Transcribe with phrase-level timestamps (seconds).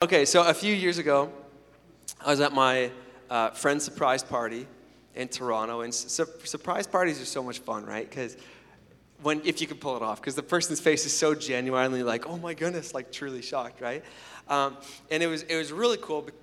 [0.00, 1.28] Okay, so a few years ago,
[2.24, 2.92] I was at my
[3.28, 4.68] uh, friend's surprise party
[5.16, 8.08] in Toronto, and su- surprise parties are so much fun, right?
[8.08, 8.36] Because
[9.22, 12.28] when if you can pull it off, because the person's face is so genuinely like,
[12.28, 14.04] "Oh my goodness," like truly shocked, right?
[14.46, 14.76] Um,
[15.10, 16.22] and it was it was really cool.
[16.22, 16.40] Because,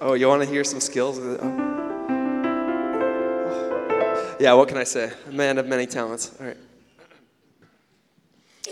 [0.00, 1.20] Oh, you want to hear some skills?
[1.20, 1.71] Oh.
[4.42, 5.12] Yeah, what can I say?
[5.28, 6.32] A man of many talents.
[6.40, 6.56] All right.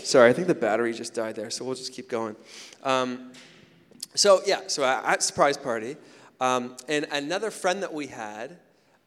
[0.03, 2.35] Sorry, I think the battery just died there, so we'll just keep going.
[2.83, 3.31] Um,
[4.13, 5.95] so, yeah, so at surprise party,
[6.41, 8.57] um, and another friend that we had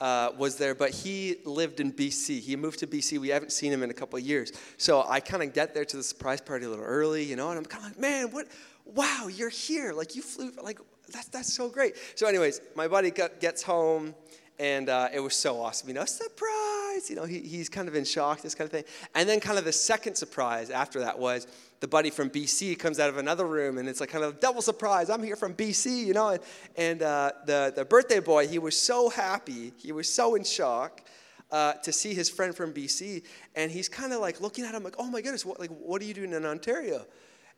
[0.01, 2.41] uh, was there, but he lived in BC.
[2.41, 3.19] He moved to BC.
[3.19, 4.51] We haven't seen him in a couple of years.
[4.79, 7.51] So I kind of get there to the surprise party a little early, you know,
[7.51, 8.47] and I'm kind of like, man, what?
[8.87, 9.93] Wow, you're here!
[9.93, 10.79] Like you flew, like
[11.13, 11.95] that's that's so great.
[12.15, 14.15] So, anyways, my buddy gets home
[14.59, 15.89] and uh, it was so awesome.
[15.89, 17.11] You know, surprise!
[17.11, 18.85] You know, he, he's kind of in shock, this kind of thing.
[19.15, 21.47] And then, kind of the second surprise after that was
[21.81, 24.63] the buddy from BC comes out of another room, and it's like kind of double
[24.63, 25.11] surprise.
[25.11, 26.31] I'm here from BC, you know.
[26.31, 26.41] And,
[26.77, 31.03] and uh, the, the birthday boy, he was so happy, he was so in shock.
[31.51, 33.23] Uh, to see his friend from BC,
[33.55, 36.03] and he's kind of like looking at him like, "Oh my goodness, what like what
[36.03, 37.07] are you doing in Ontario?"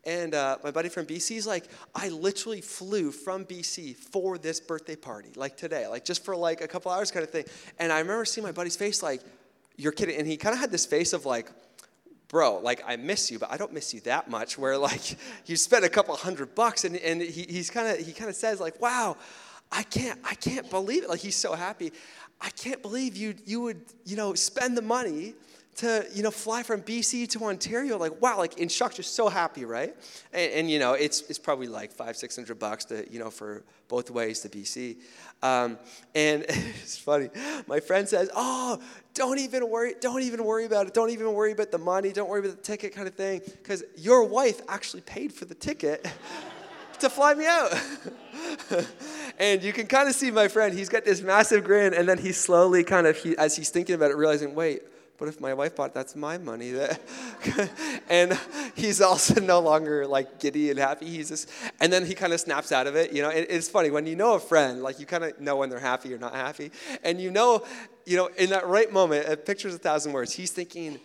[0.06, 4.60] And uh, my buddy from BC is like, I literally flew from BC for this
[4.60, 7.44] birthday party, like today, like just for like a couple hours kind of thing.
[7.80, 9.20] And I remember seeing my buddy's face like,
[9.76, 10.16] you're kidding.
[10.16, 11.50] And he kind of had this face of like,
[12.28, 14.56] bro, like I miss you, but I don't miss you that much.
[14.58, 18.12] Where like you spent a couple hundred bucks, and, and he, he's kind of he
[18.12, 19.16] kind of says like, wow,
[19.72, 21.08] I can't I can't believe it.
[21.08, 21.92] Like he's so happy.
[22.40, 25.34] I can't believe you you would you know spend the money
[25.76, 29.28] to you know fly from BC to Ontario, like wow, like in shock, just so
[29.28, 29.94] happy, right?
[30.32, 33.30] And, and, you know it's it's probably like five six hundred bucks to you know
[33.30, 34.96] for both ways to BC.
[35.42, 35.78] Um,
[36.14, 37.28] and it's funny.
[37.66, 38.80] My friend says, "Oh,
[39.14, 40.94] don't even worry, don't even worry about it.
[40.94, 42.12] Don't even worry about the money.
[42.12, 45.54] Don't worry about the ticket, kind of thing, because your wife actually paid for the
[45.54, 46.06] ticket."
[47.00, 47.78] to fly me out.
[49.38, 52.16] and you can kind of see my friend, he's got this massive grin, and then
[52.16, 54.82] he's slowly kind of, he, as he's thinking about it, realizing, wait,
[55.18, 56.72] but if my wife bought, that's my money.
[56.72, 57.00] That,
[58.08, 58.38] and
[58.74, 61.06] he's also no longer like giddy and happy.
[61.06, 61.50] He's just,
[61.80, 63.12] and then he kind of snaps out of it.
[63.12, 65.56] You know, it, it's funny when you know a friend, like you kind of know
[65.56, 66.70] when they're happy or not happy,
[67.02, 67.64] and you know,
[68.04, 70.32] you know, in that right moment, it pictures a thousand words.
[70.32, 71.00] He's thinking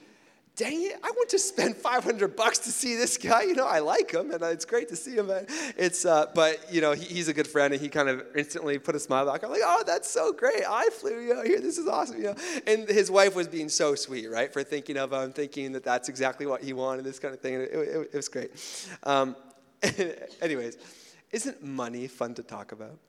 [0.62, 3.42] dang it, I want to spend 500 bucks to see this guy.
[3.42, 5.32] You know, I like him and it's great to see him.
[5.76, 8.78] It's, uh, but, you know, he, he's a good friend and he kind of instantly
[8.78, 9.44] put a smile back.
[9.44, 10.62] I'm like, oh, that's so great.
[10.70, 11.60] I flew you out here.
[11.60, 12.18] This is awesome.
[12.18, 12.36] You know,
[12.68, 14.54] and his wife was being so sweet, right?
[14.54, 17.56] For thinking of him, thinking that that's exactly what he wanted, this kind of thing.
[17.56, 18.52] It, it, it was great.
[19.02, 19.36] Um,
[20.44, 20.78] anyways,
[21.32, 23.00] isn't money fun to talk about?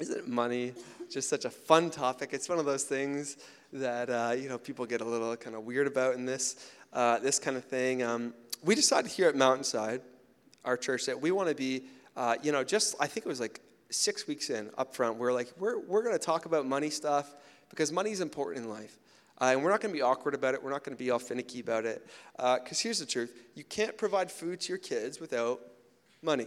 [0.00, 0.72] Isn't money
[1.08, 2.30] just such a fun topic?
[2.32, 3.36] It's one of those things
[3.72, 7.18] that uh, you know people get a little kind of weird about in this uh,
[7.18, 8.02] this kind of thing.
[8.02, 10.02] Um, we decided here at Mountainside,
[10.64, 11.84] our church, that we want to be,
[12.16, 13.60] uh, you know, just I think it was like
[13.90, 15.16] six weeks in up front.
[15.16, 17.34] We're like, we're we're going to talk about money stuff
[17.70, 18.98] because money is important in life.
[19.40, 20.62] Uh, and we're not going to be awkward about it.
[20.62, 22.06] We're not going to be all finicky about it.
[22.36, 25.60] Because uh, here's the truth you can't provide food to your kids without
[26.22, 26.46] money.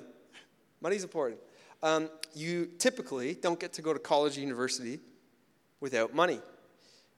[0.79, 1.41] Money's important.
[1.81, 4.99] Um, you typically don't get to go to college or university
[5.79, 6.39] without money.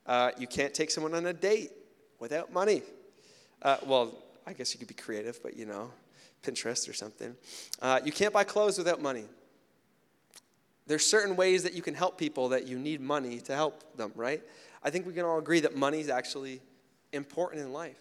[0.08, 1.70] Uh, you can't take someone on a date
[2.18, 2.82] without money.
[3.60, 4.14] Uh, well,
[4.46, 5.90] I guess you could be creative, but you know,
[6.42, 7.36] Pinterest or something.
[7.82, 9.24] Uh, you can't buy clothes without money.
[10.86, 14.10] There's certain ways that you can help people that you need money to help them,
[14.14, 14.40] right?
[14.82, 16.62] I think we can all agree that money is actually
[17.12, 17.98] important in life.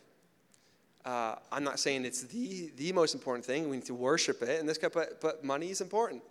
[1.03, 3.69] Uh, I'm not saying it's the, the most important thing.
[3.69, 6.21] We need to worship it, and this, but, but money is important.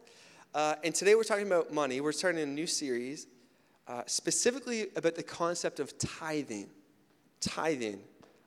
[0.54, 2.00] Uh, and today we're talking about money.
[2.00, 3.26] We're starting a new series
[3.88, 6.69] uh, specifically about the concept of tithing.
[7.41, 8.00] Tithing,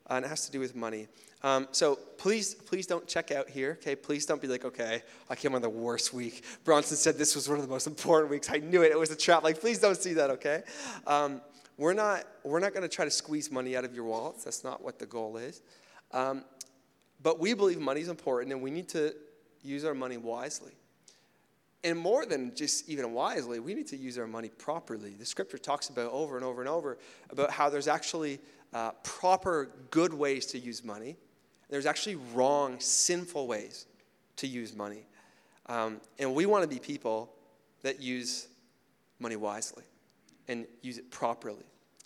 [0.08, 1.08] uh, and it has to do with money.
[1.42, 3.78] Um, so please, please don't check out here.
[3.80, 6.44] Okay, please don't be like, okay, I came on the worst week.
[6.64, 8.50] Bronson said this was one of the most important weeks.
[8.50, 8.92] I knew it.
[8.92, 9.42] It was a trap.
[9.42, 10.30] Like, please don't see that.
[10.30, 10.62] Okay.
[11.06, 11.40] Um,
[11.78, 14.44] we're not, we're not going to try to squeeze money out of your wallets.
[14.44, 15.62] That's not what the goal is.
[16.12, 16.44] Um,
[17.22, 19.14] but we believe money is important, and we need to
[19.62, 20.72] use our money wisely.
[21.82, 25.14] And more than just even wisely, we need to use our money properly.
[25.14, 26.98] The scripture talks about over and over and over
[27.30, 28.38] about how there's actually
[28.74, 31.16] uh, proper, good ways to use money.
[31.70, 33.86] There's actually wrong, sinful ways
[34.36, 35.06] to use money.
[35.66, 37.32] Um, and we want to be people
[37.82, 38.48] that use
[39.18, 39.84] money wisely
[40.48, 41.64] and use it properly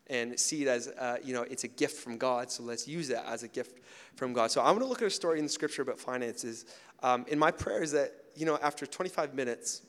[0.09, 3.09] and see it as, uh, you know, it's a gift from God, so let's use
[3.09, 3.81] it as a gift
[4.17, 4.51] from God.
[4.51, 6.67] So I'm going to look at a story in the scripture about finances.
[7.03, 9.83] Um, in my prayer is that you know, after 25 minutes,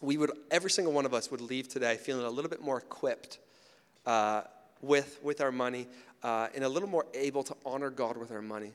[0.00, 2.78] we would, every single one of us would leave today feeling a little bit more
[2.78, 3.38] equipped
[4.06, 4.42] uh,
[4.80, 5.86] with, with our money
[6.22, 8.72] uh, and a little more able to honor God with our money.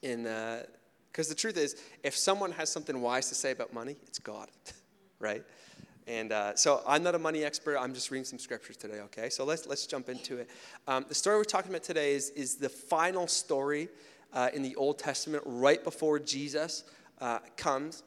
[0.00, 0.66] Because
[1.26, 4.48] uh, the truth is, if someone has something wise to say about money, it's God,
[5.18, 5.42] right?
[6.06, 7.78] And uh, so I'm not a money expert.
[7.78, 9.30] I'm just reading some scriptures today, okay?
[9.30, 10.50] So let's, let's jump into it.
[10.86, 13.88] Um, the story we're talking about today is, is the final story
[14.34, 16.84] uh, in the Old Testament right before Jesus
[17.20, 18.02] uh, comes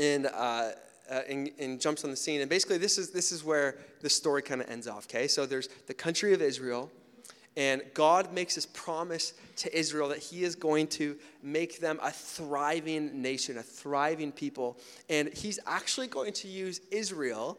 [0.00, 0.70] and, uh,
[1.10, 2.40] uh, and, and, jumps on the scene.
[2.40, 5.28] And basically, this is, this is where the story kind of ends off, okay?
[5.28, 6.90] So there's the country of Israel.
[7.56, 12.10] And God makes his promise to Israel that he is going to make them a
[12.10, 14.78] thriving nation, a thriving people.
[15.08, 17.58] And he's actually going to use Israel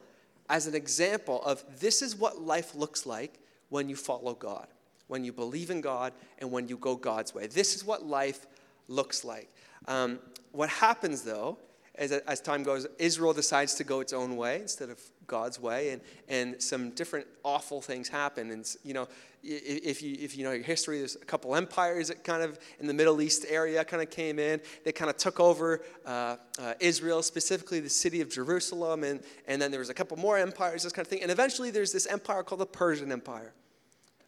[0.50, 3.40] as an example of this is what life looks like
[3.70, 4.68] when you follow God,
[5.08, 7.48] when you believe in God, and when you go God's way.
[7.48, 8.46] This is what life
[8.88, 9.50] looks like.
[9.88, 10.20] Um,
[10.52, 11.58] what happens, though,
[11.98, 15.60] is as, as time goes, Israel decides to go its own way instead of God's
[15.60, 18.52] way, and, and some different awful things happen.
[18.52, 19.08] And, you know,
[19.44, 22.88] if you, if you know your history, there's a couple empires that kind of in
[22.88, 24.62] the Middle East area kind of came in.
[24.84, 29.62] They kind of took over uh, uh, Israel, specifically the city of Jerusalem, and, and
[29.62, 31.22] then there was a couple more empires, this kind of thing.
[31.22, 33.54] And eventually there's this empire called the Persian Empire,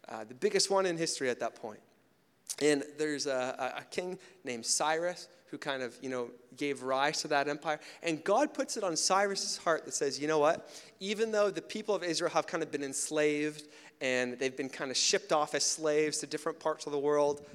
[0.10, 1.80] uh, the biggest one in history at that point.
[2.62, 7.28] And there's a, a king named Cyrus who kind of, you know, gave rise to
[7.30, 7.80] that empire.
[8.04, 10.70] And God puts it on Cyrus's heart that says, you know what?
[11.00, 13.68] Even though the people of Israel have kind of been enslaved
[14.02, 17.46] and they've been kind of shipped off as slaves to different parts of the world,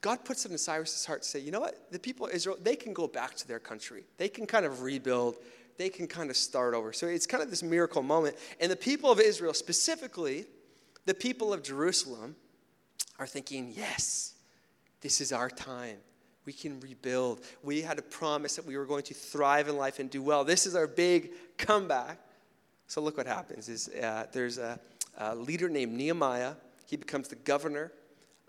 [0.00, 1.90] God puts it in Cyrus's heart to say, you know what?
[1.90, 4.04] The people of Israel, they can go back to their country.
[4.18, 5.36] They can kind of rebuild.
[5.78, 6.92] They can kind of start over.
[6.92, 8.36] So it's kind of this miracle moment.
[8.60, 10.44] And the people of Israel, specifically
[11.06, 12.36] the people of Jerusalem,
[13.18, 14.34] are thinking, yes,
[15.00, 15.98] this is our time.
[16.46, 17.40] We can rebuild.
[17.62, 20.44] We had a promise that we were going to thrive in life and do well.
[20.44, 22.18] This is our big comeback.
[22.86, 24.78] So look what happens is uh, there's a,
[25.18, 26.54] a, leader named Nehemiah.
[26.86, 27.92] He becomes the governor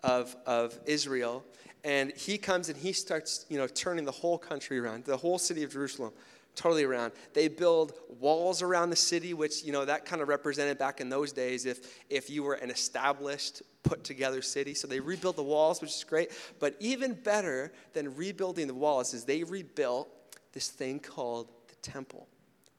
[0.02, 1.42] of, of Israel.
[1.84, 5.38] And he comes and he starts, you know, turning the whole country around, the whole
[5.38, 6.12] city of Jerusalem
[6.56, 7.12] totally around.
[7.34, 11.08] They build walls around the city, which, you know, that kind of represented back in
[11.08, 14.74] those days if, if you were an established, put together city.
[14.74, 16.30] So they rebuilt the walls, which is great.
[16.58, 20.08] But even better than rebuilding the walls is they rebuilt
[20.52, 22.26] this thing called the temple.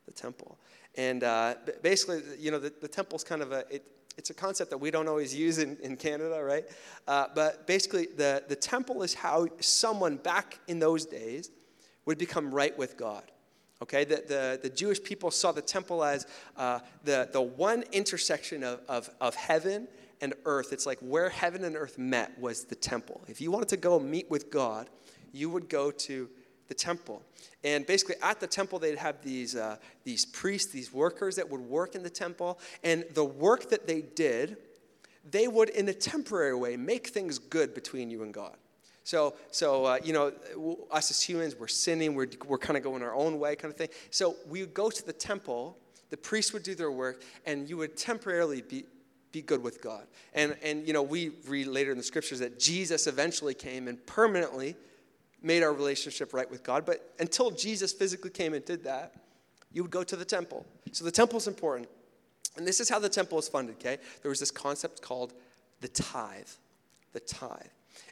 [0.05, 0.57] The temple.
[0.95, 3.83] And uh, basically, you know, the, the temple's kind of a, it,
[4.17, 6.65] it's a concept that we don't always use in, in Canada, right?
[7.07, 11.51] Uh, but basically, the, the temple is how someone back in those days
[12.05, 13.31] would become right with God.
[13.81, 16.25] Okay, the, the, the, Jewish people saw the temple as
[16.55, 19.87] uh, the, the one intersection of, of, of heaven
[20.19, 20.73] and earth.
[20.73, 23.21] It's like where heaven and earth met was the temple.
[23.27, 24.89] If you wanted to go meet with God,
[25.31, 26.27] you would go to
[26.67, 27.21] the temple.
[27.63, 31.61] And basically, at the temple, they'd have these, uh, these priests, these workers that would
[31.61, 32.59] work in the temple.
[32.83, 34.57] And the work that they did,
[35.29, 38.57] they would, in a temporary way, make things good between you and God.
[39.07, 40.33] So, so uh, you know,
[40.91, 43.77] us as humans, we're sinning, we're, we're kind of going our own way, kind of
[43.77, 43.87] thing.
[44.09, 45.77] So we would go to the temple,
[46.09, 48.83] the priests would do their work, and you would temporarily be,
[49.31, 50.07] be good with God.
[50.33, 54.05] And, and, you know, we read later in the scriptures that Jesus eventually came and
[54.05, 54.75] permanently
[55.41, 56.85] made our relationship right with God.
[56.85, 59.13] But until Jesus physically came and did that,
[59.71, 60.65] you would go to the temple.
[60.91, 61.87] So the temple is important.
[62.57, 63.99] And this is how the temple is funded, okay?
[64.21, 65.33] There was this concept called
[65.79, 66.49] the tithe.
[67.13, 67.67] The tithe.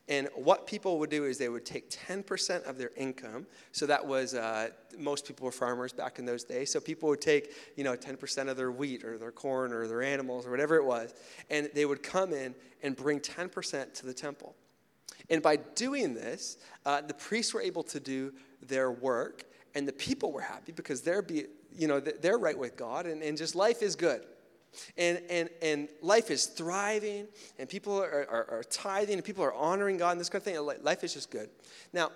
[0.07, 3.47] And what people would do is they would take 10% of their income.
[3.71, 6.71] So that was, uh, most people were farmers back in those days.
[6.71, 10.03] So people would take, you know, 10% of their wheat or their corn or their
[10.03, 11.13] animals or whatever it was.
[11.49, 14.55] And they would come in and bring 10% to the temple.
[15.29, 19.93] And by doing this, uh, the priests were able to do their work, and the
[19.93, 23.55] people were happy because they're, be, you know, they're right with God, and, and just
[23.55, 24.25] life is good.
[24.97, 27.27] And, and, and life is thriving,
[27.59, 30.43] and people are, are, are tithing, and people are honoring God, and this kind of
[30.43, 30.83] thing.
[30.83, 31.49] Life is just good.
[31.93, 32.11] Now,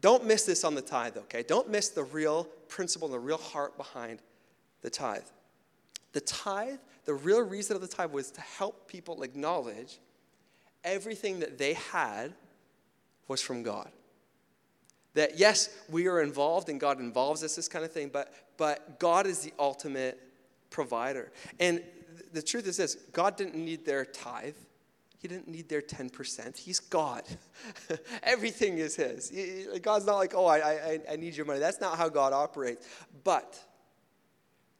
[0.00, 1.42] don't miss this on the tithe, okay?
[1.42, 4.20] Don't miss the real principle and the real heart behind
[4.82, 5.24] the tithe.
[6.12, 9.98] The tithe, the real reason of the tithe was to help people acknowledge
[10.84, 12.32] everything that they had
[13.28, 13.90] was from God.
[15.14, 19.00] That yes, we are involved and God involves us, this kind of thing, but, but
[19.00, 20.20] God is the ultimate
[20.76, 21.32] provider.
[21.58, 21.82] And
[22.34, 24.54] the truth is this God didn't need their tithe.
[25.18, 26.58] He didn't need their 10%.
[26.58, 27.24] He's God.
[28.22, 29.32] Everything is His.
[29.80, 31.58] God's not like, oh, I, I, I need your money.
[31.58, 32.86] That's not how God operates.
[33.24, 33.58] But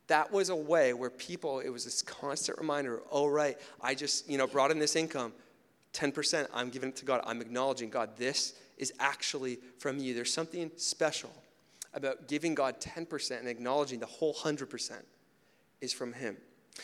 [0.09, 4.29] that was a way where people, it was this constant reminder, oh, right, I just,
[4.29, 5.33] you know, brought in this income.
[5.95, 7.23] 10%, I'm giving it to God.
[7.25, 10.13] I'm acknowledging, God, this is actually from you.
[10.13, 11.33] There's something special
[11.95, 14.93] about giving God 10% and acknowledging the whole 100%
[15.87, 16.37] is from Him.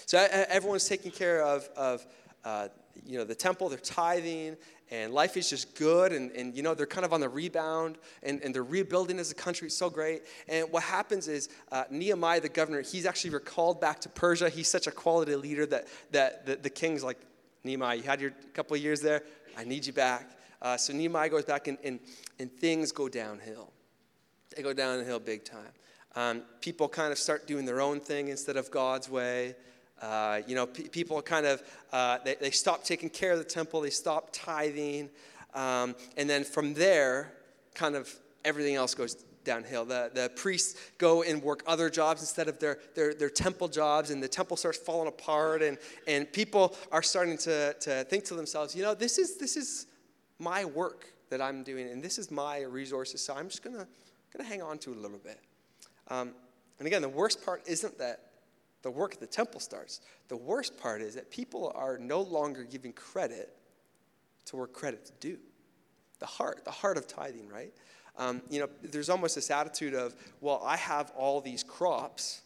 [0.07, 2.07] So everyone's taking care of, of
[2.45, 2.69] uh,
[3.05, 4.57] you know, the temple, they're tithing,
[4.91, 7.99] and life is just good, and, and you know, they're kind of on the rebound,
[8.23, 9.67] and, and they're rebuilding as a country.
[9.67, 10.23] It's so great.
[10.49, 14.49] And what happens is uh, Nehemiah, the governor, he's actually recalled back to Persia.
[14.51, 17.19] He's such a quality leader that, that the, the king's like,
[17.65, 19.23] Nehemiah, you had your couple of years there,
[19.57, 20.31] I need you back.
[20.61, 22.01] Uh, so Nehemiah goes back, and, and,
[22.39, 23.73] and things go downhill.
[24.55, 25.73] They go downhill big time.
[26.15, 29.55] Um, people kind of start doing their own thing instead of God's way.
[30.01, 33.81] Uh, you know, people kind of, uh, they, they stop taking care of the temple,
[33.81, 35.09] they stop tithing.
[35.55, 37.33] Um, and then from there,
[37.75, 38.13] kind of
[38.45, 39.15] everything else goes
[39.45, 39.85] downhill.
[39.85, 44.11] The, the priests go and work other jobs instead of their, their, their temple jobs,
[44.11, 45.63] and the temple starts falling apart.
[45.63, 45.79] And,
[46.09, 49.87] and people are starting to, to think to themselves, you know, this is, this is
[50.39, 53.87] my work that I'm doing, and this is my resources, so I'm just going to
[54.33, 55.39] gonna hang on to it a little bit.
[56.09, 56.33] Um,
[56.79, 58.21] and again, the worst part isn't that
[58.83, 60.01] the work at the temple starts.
[60.29, 63.55] The worst part is that people are no longer giving credit
[64.47, 65.39] to where credit's due.
[66.19, 67.73] The heart, the heart of tithing, right?
[68.19, 72.43] Um, you know, there's almost this attitude of, well, I have all these crops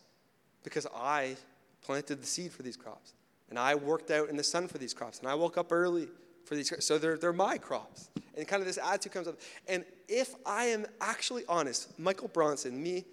[0.62, 1.36] because I
[1.82, 3.14] planted the seed for these crops.
[3.48, 5.20] And I worked out in the sun for these crops.
[5.20, 6.08] And I woke up early
[6.44, 8.10] for these So they're, they're my crops.
[8.36, 9.38] And kind of this attitude comes up.
[9.68, 13.04] And if I am actually honest, Michael Bronson, me,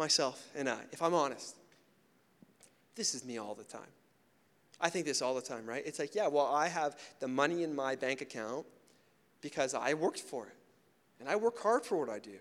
[0.00, 1.54] myself, and I, if I'm honest,
[2.96, 3.92] this is me all the time.
[4.80, 5.82] I think this all the time, right?
[5.86, 8.66] It's like, yeah, well, I have the money in my bank account
[9.42, 10.56] because I worked for it.
[11.20, 12.38] And I work hard for what I do.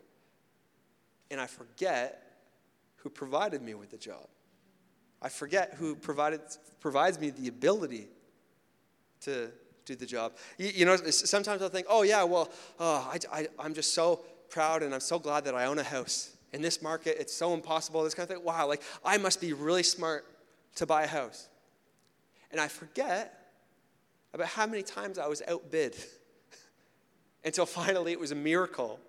[1.30, 2.24] And I forget
[2.96, 4.28] who provided me with the job.
[5.22, 6.40] I forget who provided,
[6.80, 8.08] provides me the ability
[9.22, 9.52] to
[9.84, 10.32] do the job.
[10.58, 12.50] You, you know, sometimes I'll think, oh, yeah, well,
[12.80, 15.84] oh, I, I, I'm just so proud and I'm so glad that I own a
[15.84, 16.38] house.
[16.52, 18.04] In this market, it's so impossible.
[18.04, 18.46] This kind of thing.
[18.46, 20.26] Wow, like, I must be really smart
[20.76, 21.48] to buy a house.
[22.52, 23.52] And I forget
[24.34, 25.96] about how many times I was outbid
[27.46, 29.00] until finally it was a miracle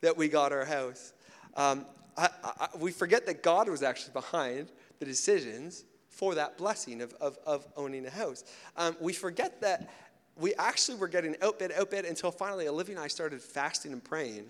[0.00, 1.12] that we got our house.
[1.56, 7.00] Um, I, I, we forget that God was actually behind the decisions for that blessing
[7.00, 8.44] of, of, of owning a house.
[8.76, 9.90] Um, we forget that
[10.36, 14.46] we actually were getting outbid, outbid until finally Olivia and I started fasting and praying.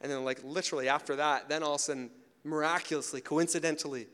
[0.00, 2.10] And then, like, literally after that, then all of a sudden,
[2.44, 4.06] miraculously, coincidentally,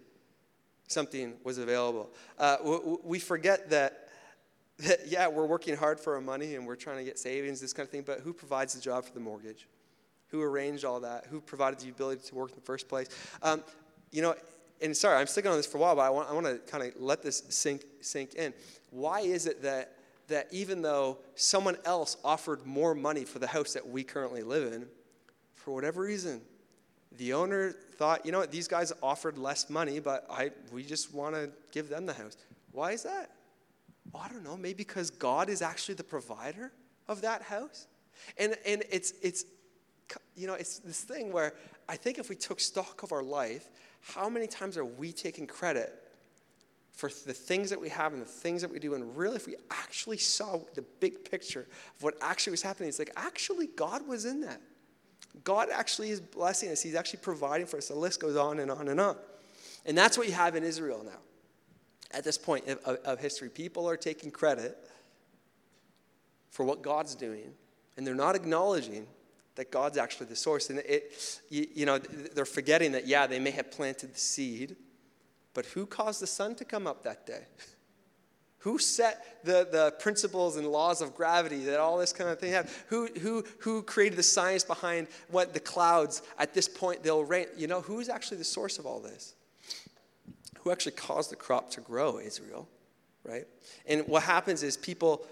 [0.87, 2.11] something was available.
[2.39, 2.57] Uh,
[3.03, 4.09] we forget that,
[4.79, 7.73] that, yeah, we're working hard for our money and we're trying to get savings, this
[7.73, 9.69] kind of thing, but who provides the job for the mortgage?
[10.29, 11.27] Who arranged all that?
[11.27, 13.09] Who provided the ability to work in the first place?
[13.43, 13.63] Um,
[14.11, 14.35] you know,
[14.81, 16.59] and sorry, I'm sticking on this for a while, but I want, I want to
[16.71, 18.55] kind of let this sink, sink in.
[18.91, 19.97] Why is it that
[20.29, 24.73] that even though someone else offered more money for the house that we currently live
[24.73, 24.87] in,
[25.63, 26.41] for whatever reason,
[27.19, 31.15] the owner thought, you know what, these guys offered less money, but I, we just
[31.15, 32.37] want to give them the house.
[32.73, 33.31] Why is that?
[34.13, 36.73] Well, I don't know, maybe because God is actually the provider
[37.09, 37.87] of that house.
[38.39, 39.45] And, and it's, it's,
[40.35, 41.55] you know, it's this thing where
[41.89, 45.47] I think if we took stock of our life, how many times are we taking
[45.47, 46.03] credit
[46.93, 48.95] for the things that we have and the things that we do.
[48.95, 51.67] And really, if we actually saw the big picture
[51.97, 54.61] of what actually was happening, it's like, actually, God was in that.
[55.45, 56.83] God actually is blessing us.
[56.83, 57.89] He's actually providing for us.
[57.89, 59.17] The list goes on and on and on.
[59.85, 61.19] And that's what you have in Israel now.
[62.13, 64.77] At this point of, of history, people are taking credit
[66.51, 67.55] for what God's doing,
[67.97, 69.07] and they're not acknowledging
[69.55, 70.71] that God's actually the source.
[70.71, 74.77] And it, you, you know, they're forgetting that, yeah, they may have planted the seed,
[75.55, 77.45] but who caused the sun to come up that day?
[78.63, 82.53] Who set the, the principles and laws of gravity that all this kind of thing
[82.53, 82.73] have?
[82.89, 87.47] Who, who, who created the science behind what the clouds at this point they'll rain?
[87.57, 89.35] You know, who's actually the source of all this?
[90.61, 92.69] Who actually caused the crop to grow, Israel,
[93.25, 93.49] right?
[93.89, 95.27] And what happens is people,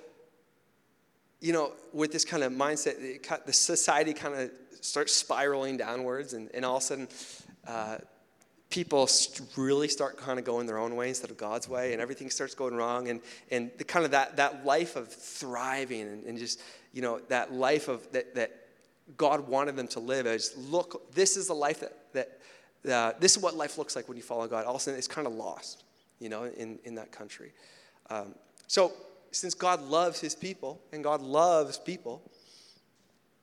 [1.40, 6.50] you know, with this kind of mindset, the society kind of starts spiraling downwards, and,
[6.52, 7.08] and all of a sudden,
[7.64, 7.98] uh,
[8.70, 9.08] people
[9.56, 12.54] really start kind of going their own way instead of God's way, and everything starts
[12.54, 13.08] going wrong.
[13.08, 16.60] And, and the kind of that, that life of thriving and, and just,
[16.92, 18.52] you know, that life of that, that
[19.16, 22.40] God wanted them to live as look, this is the life that, that
[22.90, 24.64] uh, this is what life looks like when you follow God.
[24.64, 25.84] All of a sudden, it's kind of lost,
[26.20, 27.52] you know, in, in that country.
[28.08, 28.34] Um,
[28.68, 28.92] so,
[29.32, 32.22] since God loves his people and God loves people,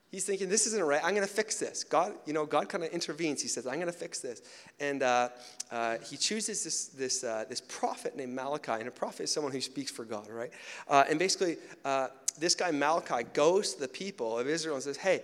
[0.10, 1.02] He's thinking, this isn't right.
[1.04, 1.84] I'm going to fix this.
[1.84, 3.42] God, you know, God kind of intervenes.
[3.42, 4.42] He says, I'm going to fix this.
[4.80, 5.30] And uh,
[5.70, 8.72] uh, he chooses this, this, uh, this prophet named Malachi.
[8.72, 10.52] And a prophet is someone who speaks for God, right?
[10.88, 12.08] Uh, and basically, uh,
[12.40, 15.24] this guy Malachi goes to the people of Israel and says, hey,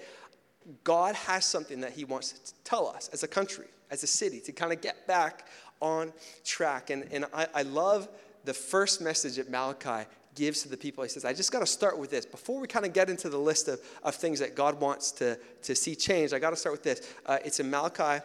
[0.84, 4.42] God has something that He wants to tell us as a country, as a city,
[4.42, 5.48] to kind of get back
[5.80, 6.12] on
[6.44, 6.90] track.
[6.90, 8.10] And, and I, I love
[8.44, 11.04] the first message that Malachi gives to the people.
[11.04, 12.26] He says, I just got to start with this.
[12.26, 15.38] Before we kind of get into the list of, of things that God wants to,
[15.64, 17.14] to see changed, I got to start with this.
[17.26, 18.24] Uh, it's in Malachi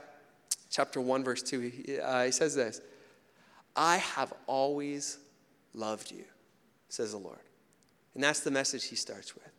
[0.71, 1.61] chapter 1, verse 2.
[1.61, 2.81] He, uh, he says this
[3.77, 5.19] I have always
[5.75, 6.25] loved you,
[6.89, 7.39] says the Lord.
[8.15, 9.53] And that's the message he starts with.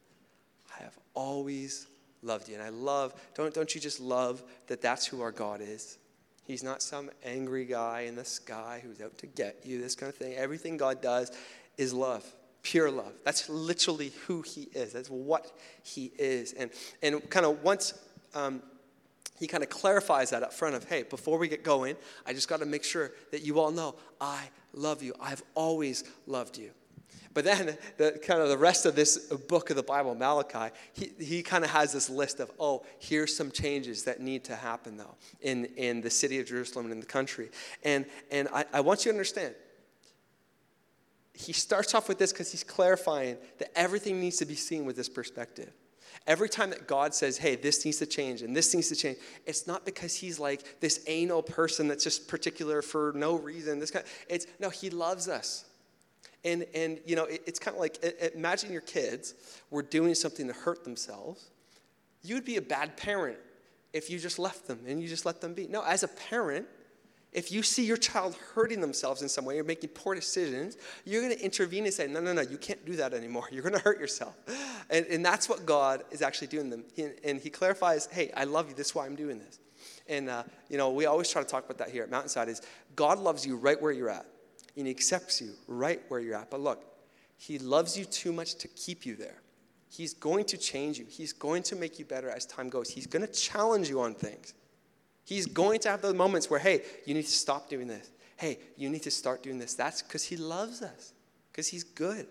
[0.78, 1.88] I have always
[2.22, 2.56] loved you.
[2.56, 5.98] And I love, don't, don't you just love that that's who our God is?
[6.46, 10.10] He's not some angry guy in the sky who's out to get you, this kind
[10.10, 10.34] of thing.
[10.34, 11.32] Everything God does
[11.78, 12.26] is love,
[12.64, 13.14] pure love.
[13.24, 14.94] That's literally who He is.
[14.94, 15.52] That's what
[15.84, 16.54] He is.
[16.54, 17.94] And, and kind of once
[18.34, 18.62] um,
[19.40, 22.48] He kind of clarifies that up front of, hey, before we get going, I just
[22.48, 25.14] got to make sure that you all know I love you.
[25.20, 26.72] I've always loved you.
[27.34, 31.12] But then, the kind of the rest of this book of the Bible, Malachi, he,
[31.20, 34.98] he kind of has this list of, oh, here's some changes that need to happen,
[34.98, 37.50] though, in, in the city of Jerusalem and in the country.
[37.84, 39.56] And, and I, I want you to understand,
[41.40, 44.98] he starts off with this because he's clarifying that everything needs to be seen with
[44.98, 45.72] this perspective.
[46.28, 49.20] Every time that God says, hey, this needs to change and this needs to change,
[49.46, 53.80] it's not because he's like this anal person that's just particular for no reason.
[53.80, 55.64] This kind of, it's no, he loves us.
[56.44, 58.04] And, and you know, it, it's kind of like
[58.36, 59.34] imagine your kids
[59.70, 61.50] were doing something to hurt themselves.
[62.22, 63.38] You'd be a bad parent
[63.94, 65.68] if you just left them and you just let them be.
[65.68, 66.66] No, as a parent,
[67.32, 71.22] if you see your child hurting themselves in some way or making poor decisions, you're
[71.22, 73.48] going to intervene and say, no, no, no, you can't do that anymore.
[73.52, 74.36] You're going to hurt yourself.
[74.90, 76.84] And, and that's what God is actually doing them.
[76.96, 78.76] He, and he clarifies, hey, I love you.
[78.76, 79.60] This is why I'm doing this.
[80.08, 82.64] And, uh, you know, we always try to talk about that here at Mountainside is
[82.96, 84.26] God loves you right where you're at
[84.76, 86.50] and he accepts you right where you're at.
[86.50, 86.84] But look,
[87.38, 89.42] he loves you too much to keep you there.
[89.90, 91.06] He's going to change you.
[91.08, 92.90] He's going to make you better as time goes.
[92.90, 94.54] He's going to challenge you on things.
[95.30, 98.10] He's going to have those moments where, hey, you need to stop doing this.
[98.36, 99.76] Hey, you need to start doing this.
[99.76, 101.14] That's because he loves us,
[101.52, 102.26] because he's good.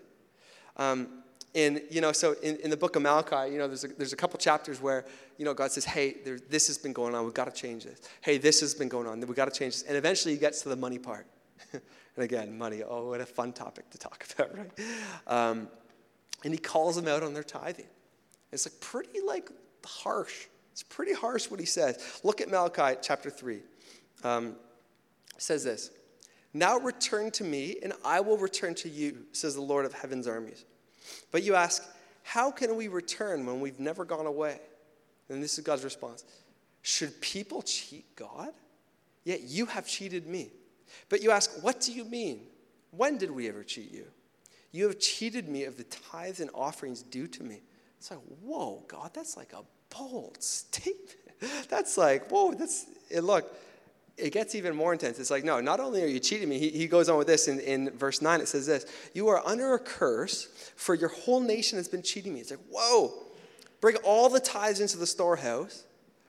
[0.75, 1.07] Um,
[1.55, 4.11] and, you know, so in, in the book of Malachi, you know, there's a, there's
[4.11, 5.05] a couple chapters where,
[5.37, 7.23] you know, God says, hey, there, this has been going on.
[7.23, 8.01] We've got to change this.
[8.19, 9.21] Hey, this has been going on.
[9.21, 9.83] We've got to change this.
[9.83, 11.25] And eventually he gets to the money part.
[12.15, 14.71] And again, money, oh, what a fun topic to talk about, right?
[15.25, 15.69] Um,
[16.43, 17.85] and he calls them out on their tithing.
[18.51, 19.49] It's like pretty like
[19.85, 20.47] harsh.
[20.79, 22.21] It's pretty harsh what he says.
[22.23, 23.59] Look at Malachi chapter 3.
[24.23, 24.55] Um,
[25.37, 25.91] says this
[26.53, 30.25] Now return to me, and I will return to you, says the Lord of heaven's
[30.25, 30.63] armies.
[31.31, 31.83] But you ask,
[32.23, 34.61] How can we return when we've never gone away?
[35.27, 36.23] And this is God's response
[36.81, 38.53] Should people cheat God?
[39.25, 40.49] Yet you have cheated me.
[41.09, 42.47] But you ask, what do you mean?
[42.91, 44.05] When did we ever cheat you?
[44.71, 47.61] You have cheated me of the tithes and offerings due to me.
[47.97, 49.63] It's like, whoa, God, that's like a
[50.39, 51.15] statement.
[51.69, 53.55] That's like, whoa, that's, it, look,
[54.17, 55.19] it gets even more intense.
[55.19, 57.47] It's like, no, not only are you cheating me, he, he goes on with this
[57.47, 58.41] in, in verse 9.
[58.41, 62.33] It says this You are under a curse, for your whole nation has been cheating
[62.33, 62.41] me.
[62.41, 63.13] It's like, whoa,
[63.79, 65.85] bring all the tithes into the storehouse,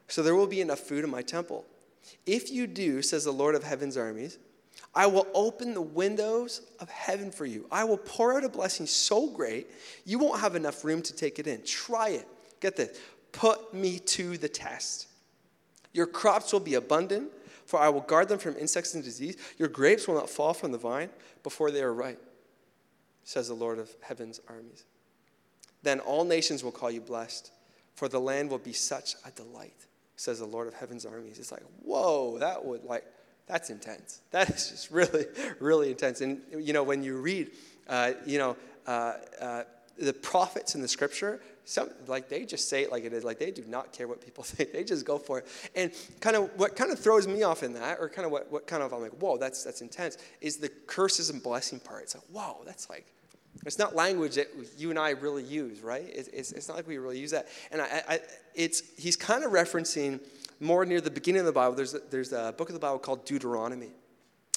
[0.08, 1.64] so there will be enough food in my temple.
[2.26, 4.38] If you do, says the Lord of heaven's armies,
[4.94, 7.66] I will open the windows of heaven for you.
[7.70, 9.68] I will pour out a blessing so great,
[10.04, 11.62] you won't have enough room to take it in.
[11.64, 12.28] Try it.
[12.60, 12.98] Get this.
[13.32, 15.06] Put me to the test.
[15.92, 17.30] Your crops will be abundant,
[17.66, 19.36] for I will guard them from insects and disease.
[19.58, 21.10] Your grapes will not fall from the vine
[21.42, 22.22] before they are ripe,
[23.24, 24.84] says the Lord of heaven's armies.
[25.82, 27.52] Then all nations will call you blessed,
[27.94, 31.38] for the land will be such a delight, says the Lord of heaven's armies.
[31.38, 33.04] It's like, whoa, that would like
[33.50, 34.20] that's intense.
[34.30, 35.26] That is just really,
[35.58, 36.20] really intense.
[36.20, 37.50] And, you know, when you read,
[37.88, 39.62] uh, you know, uh, uh,
[39.98, 41.40] the prophets in the scripture,
[41.70, 43.22] some, like they just say it like it is.
[43.22, 44.72] Like they do not care what people think.
[44.72, 45.46] They just go for it.
[45.76, 48.50] And kind of what kind of throws me off in that, or kind of what,
[48.50, 52.02] what kind of I'm like, whoa, that's that's intense, is the curses and blessing part.
[52.02, 53.06] It's like, whoa, that's like,
[53.64, 56.06] it's not language that you and I really use, right?
[56.12, 57.46] It's, it's, it's not like we really use that.
[57.70, 58.20] And I, I,
[58.56, 60.18] it's he's kind of referencing
[60.58, 62.98] more near the beginning of the Bible, there's a, there's a book of the Bible
[62.98, 63.90] called Deuteronomy.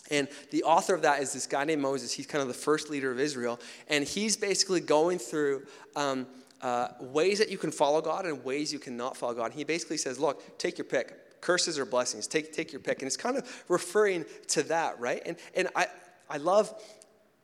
[0.09, 2.11] And the author of that is this guy named Moses.
[2.11, 3.59] He's kind of the first leader of Israel.
[3.87, 6.27] And he's basically going through um,
[6.63, 9.51] uh, ways that you can follow God and ways you cannot follow God.
[9.53, 11.41] He basically says, look, take your pick.
[11.41, 12.25] Curses or blessings.
[12.25, 13.01] Take, take your pick.
[13.01, 15.21] And it's kind of referring to that, right?
[15.25, 15.87] And, and I,
[16.29, 16.73] I love.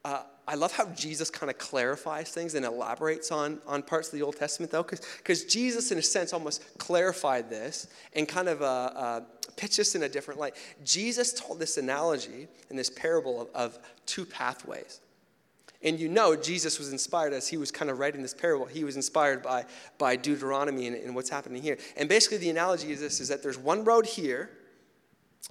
[0.05, 4.13] Uh, I love how Jesus kind of clarifies things and elaborates on, on parts of
[4.13, 8.63] the Old Testament, though, because Jesus, in a sense, almost clarified this and kind of
[8.63, 9.21] uh, uh,
[9.58, 10.55] pitched this in a different light.
[10.84, 15.01] Jesus told this analogy in this parable of, of two pathways.
[15.81, 18.65] And you know, Jesus was inspired as he was kind of writing this parable.
[18.65, 19.65] He was inspired by,
[19.97, 21.77] by Deuteronomy and, and what's happening here.
[21.95, 24.49] And basically, the analogy is this is that there's one road here,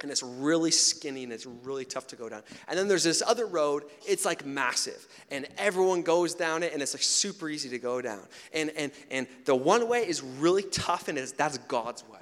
[0.02, 2.42] and it's really skinny and it's really tough to go down.
[2.68, 6.82] And then there's this other road, it's like massive, and everyone goes down it, and
[6.82, 8.22] it's like super easy to go down.
[8.52, 12.18] And, and, and the one way is really tough, and it's, that's God's way.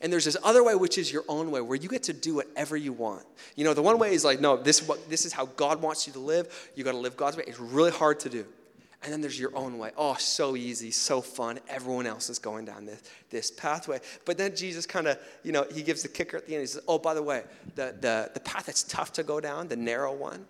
[0.00, 2.36] And there's this other way, which is your own way, where you get to do
[2.36, 3.24] whatever you want.
[3.56, 6.12] You know, the one way is like, no, this, this is how God wants you
[6.14, 6.70] to live.
[6.74, 7.44] You got to live God's way.
[7.46, 8.44] It's really hard to do.
[9.02, 9.92] And then there's your own way.
[9.96, 11.60] Oh, so easy, so fun.
[11.68, 14.00] Everyone else is going down this, this pathway.
[14.24, 16.62] But then Jesus kind of, you know, he gives the kicker at the end.
[16.62, 17.44] He says, oh, by the way,
[17.76, 20.46] the, the, the path that's tough to go down, the narrow one,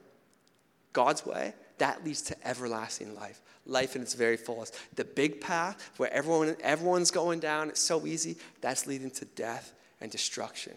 [0.95, 4.75] God's way, that leads to everlasting life life in its very fullest.
[4.97, 9.73] The big path where everyone, everyone's going down, it's so easy, that's leading to death
[10.01, 10.73] and destruction.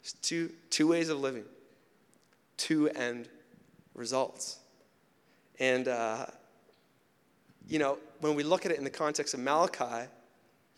[0.00, 1.44] It's two, two ways of living,
[2.56, 3.28] two end
[3.94, 4.58] results.
[5.58, 6.26] And, uh,
[7.66, 10.08] you know, when we look at it in the context of Malachi,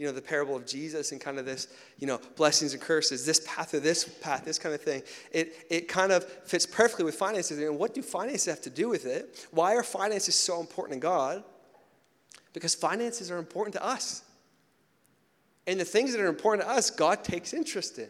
[0.01, 3.27] you know, the parable of Jesus and kind of this, you know, blessings and curses,
[3.27, 7.05] this path or this path, this kind of thing, it, it kind of fits perfectly
[7.05, 7.59] with finances.
[7.59, 9.47] And what do finances have to do with it?
[9.51, 11.45] Why are finances so important to God?
[12.55, 14.23] Because finances are important to us.
[15.67, 18.09] And the things that are important to us, God takes interest in.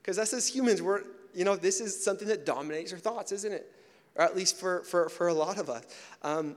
[0.00, 1.02] Because us as humans, we're,
[1.34, 3.70] you know, this is something that dominates our thoughts, isn't it?
[4.14, 5.84] Or at least for, for, for a lot of us.
[6.22, 6.56] Um,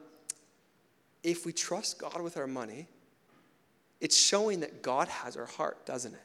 [1.22, 2.88] if we trust God with our money,
[4.02, 6.22] it's showing that God has our heart, doesn't it?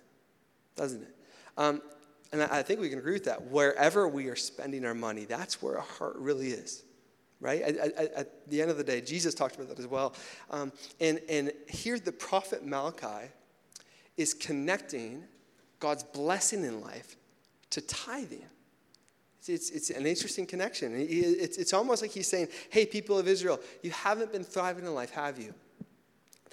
[0.77, 1.15] Doesn't it?
[1.57, 1.83] Um,
[2.33, 3.51] and I think we can agree with that.
[3.51, 6.83] Wherever we are spending our money, that's where our heart really is,
[7.41, 7.63] right?
[7.63, 10.15] At, at, at the end of the day, Jesus talked about that as well.
[10.51, 13.31] Um, and, and here, the prophet Malachi
[14.17, 15.23] is connecting
[15.79, 17.17] God's blessing in life
[17.71, 18.45] to tithing.
[19.39, 20.95] It's, it's, it's an interesting connection.
[20.97, 24.95] It's, it's almost like he's saying, hey, people of Israel, you haven't been thriving in
[24.95, 25.55] life, have you?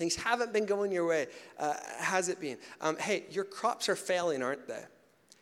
[0.02, 1.28] Things haven't been going your way.
[1.60, 2.58] Uh, has it been?
[2.82, 4.82] Um, hey, your crops are failing, aren't they?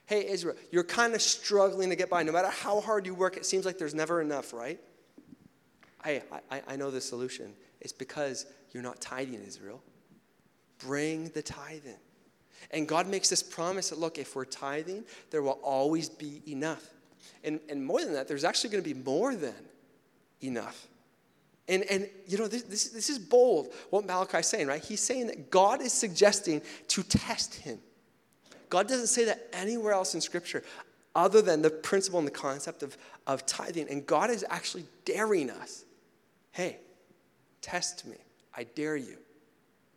[0.05, 2.23] Hey, Israel, you're kind of struggling to get by.
[2.23, 4.77] No matter how hard you work, it seems like there's never enough, right?
[6.03, 7.53] Hey, I, I know the solution.
[7.79, 9.81] It's because you're not tithing, Israel.
[10.79, 11.95] Bring the tithe in.
[12.71, 16.85] And God makes this promise that, look, if we're tithing, there will always be enough.
[17.45, 19.55] And, and more than that, there's actually going to be more than
[20.41, 20.89] enough.
[21.69, 24.83] And, and you know, this, this, this is bold what Malachi's saying, right?
[24.83, 27.79] He's saying that God is suggesting to test him.
[28.69, 30.63] God doesn't say that anywhere else in Scripture
[31.15, 33.87] other than the principle and the concept of, of tithing.
[33.89, 35.85] And God is actually daring us
[36.51, 36.77] hey,
[37.61, 38.17] test me.
[38.55, 39.17] I dare you.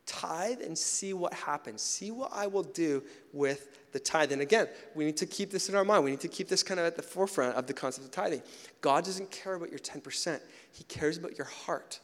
[0.05, 1.81] Tithe and see what happens.
[1.81, 4.31] See what I will do with the tithe.
[4.31, 6.03] And again, we need to keep this in our mind.
[6.03, 8.41] We need to keep this kind of at the forefront of the concept of tithing.
[8.81, 10.39] God doesn't care about your 10%,
[10.71, 11.99] He cares about your heart.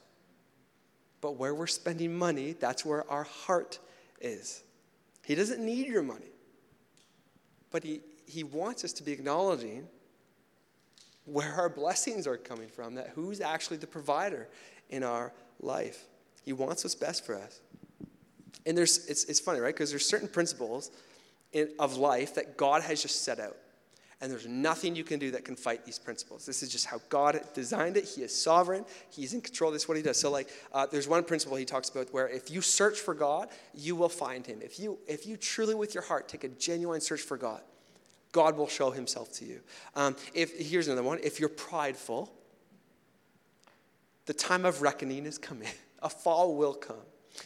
[1.22, 3.80] But where we're spending money, that's where our heart
[4.22, 4.64] is.
[5.26, 6.32] He doesn't need your money,
[7.72, 9.88] but He, he wants us to be acknowledging
[11.26, 14.48] where our blessings are coming from, that who's actually the provider
[14.90, 16.06] in our life.
[16.44, 17.60] He wants what's best for us.
[18.66, 19.74] And there's, it's, it's funny, right?
[19.74, 20.92] Because there's certain principles
[21.54, 23.58] in, of life that God has just set out.
[24.22, 26.46] And there's nothing you can do that can fight these principles.
[26.46, 28.04] This is just how God designed it.
[28.04, 28.84] He is sovereign.
[29.10, 29.72] He's in control.
[29.72, 30.20] This is what he does.
[30.20, 33.48] So, like, uh, there's one principle he talks about where if you search for God,
[33.74, 34.60] you will find him.
[34.62, 37.62] If you, if you truly, with your heart, take a genuine search for God,
[38.34, 39.62] God will show himself to you.
[39.96, 41.20] Um, if, here's another one.
[41.24, 42.30] If you're prideful,
[44.26, 45.70] the time of reckoning is coming.
[46.02, 46.96] A fall will come.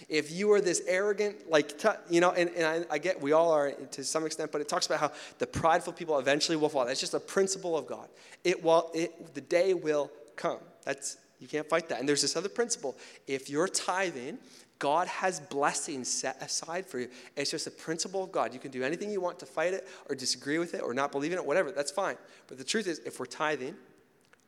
[0.09, 3.51] If you are this arrogant, like, you know, and, and I, I, get we all
[3.51, 6.85] are to some extent, but it talks about how the prideful people eventually will fall.
[6.85, 8.07] That's just a principle of God.
[8.43, 10.59] It will, it, the day will come.
[10.83, 11.99] That's, you can't fight that.
[11.99, 12.95] And there's this other principle.
[13.27, 14.37] If you're tithing,
[14.79, 17.09] God has blessings set aside for you.
[17.37, 18.53] It's just a principle of God.
[18.53, 21.11] You can do anything you want to fight it or disagree with it or not
[21.11, 21.71] believe in it, whatever.
[21.71, 22.17] That's fine.
[22.47, 23.75] But the truth is, if we're tithing,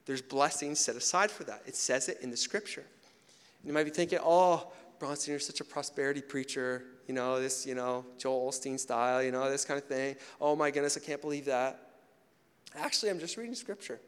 [0.06, 1.62] there's blessings set aside for that.
[1.66, 2.84] It says it in the scripture.
[3.62, 7.66] And you might be thinking, oh, Bronson, you're such a prosperity preacher, you know, this,
[7.66, 10.16] you know, Joel Osteen style, you know, this kind of thing.
[10.40, 11.80] Oh my goodness, I can't believe that.
[12.76, 14.00] Actually, I'm just reading scripture.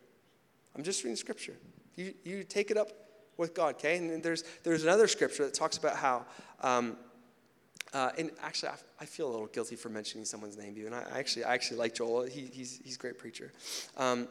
[0.76, 1.56] I'm just reading scripture.
[1.96, 2.90] You, you take it up
[3.38, 3.98] with God, okay?
[3.98, 6.26] And there's, there's another scripture that talks about how,
[6.62, 6.98] um,
[7.94, 10.94] uh, and actually, I, I, feel a little guilty for mentioning someone's name, even.
[10.94, 12.24] I, I actually, I actually like Joel.
[12.24, 13.54] He, he's, he's a great preacher.
[13.96, 14.28] Um,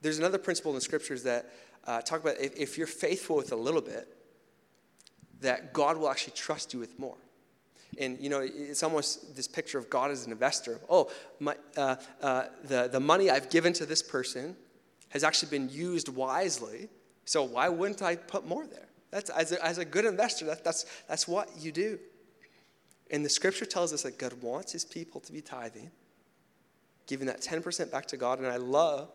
[0.00, 1.52] there's another principle in the scriptures that
[1.86, 4.15] uh, talk about if, if you're faithful with a little bit,
[5.40, 7.16] that God will actually trust you with more.
[7.98, 10.80] And you know, it's almost this picture of God as an investor.
[10.88, 14.56] Oh, my, uh, uh, the, the money I've given to this person
[15.10, 16.88] has actually been used wisely
[17.26, 18.88] So why wouldn't I put more there?
[19.10, 21.98] That's as a, as a good investor, that, that's, that's what you do.
[23.10, 25.90] And the scripture tells us that God wants his people to be tithing,
[27.06, 28.38] giving that 10% back to God.
[28.38, 29.10] And I love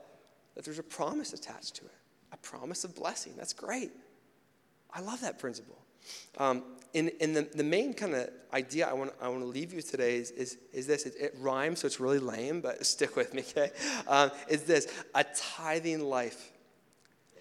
[0.55, 1.91] that there's a promise attached to it,
[2.31, 3.33] a promise of blessing.
[3.37, 3.91] That's great.
[4.93, 5.81] I love that principle.
[6.37, 9.73] Um, and, and the, the main kind of idea I want, I want to leave
[9.73, 11.05] you today is, is, is this.
[11.05, 13.71] It, it, rhymes, so it's really lame, but stick with me, okay?
[14.07, 16.51] Um, is this a tithing life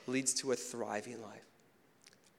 [0.06, 1.44] leads to a thriving life.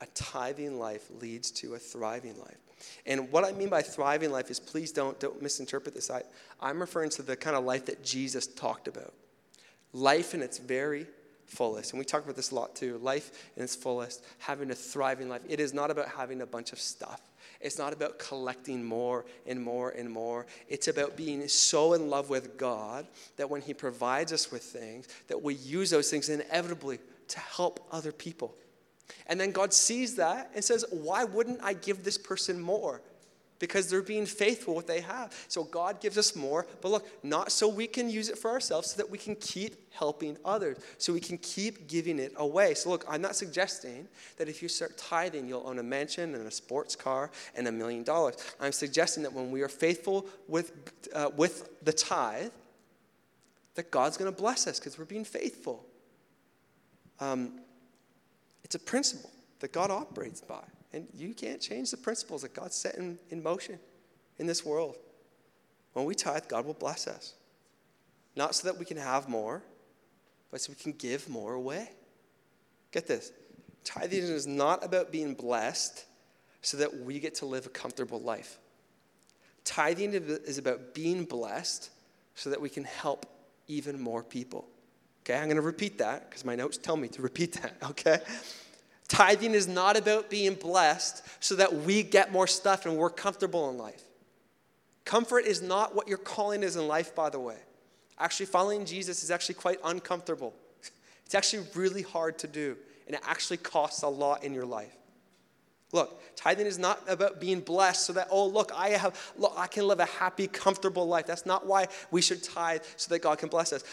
[0.01, 2.57] A tithing life leads to a thriving life.
[3.05, 6.09] And what I mean by thriving life is please don't, don't misinterpret this.
[6.09, 6.23] I,
[6.59, 9.13] I'm referring to the kind of life that Jesus talked about.
[9.93, 11.05] Life in its very
[11.51, 11.91] fullest.
[11.91, 12.97] And we talk about this a lot too.
[12.99, 15.41] Life in its fullest, having a thriving life.
[15.47, 17.21] It is not about having a bunch of stuff.
[17.59, 20.47] It's not about collecting more and more and more.
[20.67, 25.07] It's about being so in love with God that when He provides us with things,
[25.27, 28.55] that we use those things inevitably to help other people.
[29.27, 33.01] And then God sees that and says, Why wouldn't I give this person more?
[33.61, 35.31] Because they're being faithful what they have.
[35.47, 38.91] So God gives us more, but look, not so we can use it for ourselves,
[38.91, 42.73] so that we can keep helping others, so we can keep giving it away.
[42.73, 46.45] So look, I'm not suggesting that if you start tithing, you'll own a mansion and
[46.47, 48.35] a sports car and a million dollars.
[48.59, 50.71] I'm suggesting that when we are faithful with,
[51.13, 52.51] uh, with the tithe,
[53.75, 55.85] that God's going to bless us because we're being faithful.
[57.19, 57.59] Um,
[58.63, 60.63] it's a principle that God operates by.
[60.93, 63.79] And you can't change the principles that God set in, in motion
[64.39, 64.97] in this world.
[65.93, 67.33] When we tithe, God will bless us.
[68.35, 69.61] Not so that we can have more,
[70.51, 71.89] but so we can give more away.
[72.91, 73.31] Get this
[73.83, 76.05] tithing is not about being blessed
[76.61, 78.59] so that we get to live a comfortable life.
[79.63, 81.89] Tithing is about being blessed
[82.35, 83.25] so that we can help
[83.67, 84.67] even more people.
[85.23, 88.19] Okay, I'm going to repeat that because my notes tell me to repeat that, okay?
[89.11, 93.69] Tithing is not about being blessed so that we get more stuff and we're comfortable
[93.69, 94.01] in life.
[95.03, 97.57] Comfort is not what your calling is in life, by the way.
[98.17, 100.53] Actually, following Jesus is actually quite uncomfortable.
[101.25, 104.95] It's actually really hard to do, and it actually costs a lot in your life.
[105.91, 109.67] Look, tithing is not about being blessed so that, oh, look, I have, look, I
[109.67, 111.27] can live a happy, comfortable life.
[111.27, 113.83] That's not why we should tithe so that God can bless us.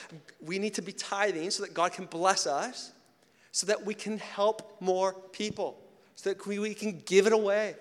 [0.40, 2.92] We need to be tithing so that God can bless us
[3.52, 5.78] so that we can help more people,
[6.14, 7.74] so that we, can give it away.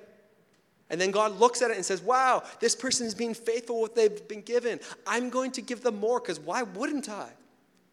[0.89, 3.91] And then God looks at it and says, Wow, this person is being faithful with
[3.91, 4.79] what they've been given.
[5.05, 7.29] I'm going to give them more because why wouldn't I?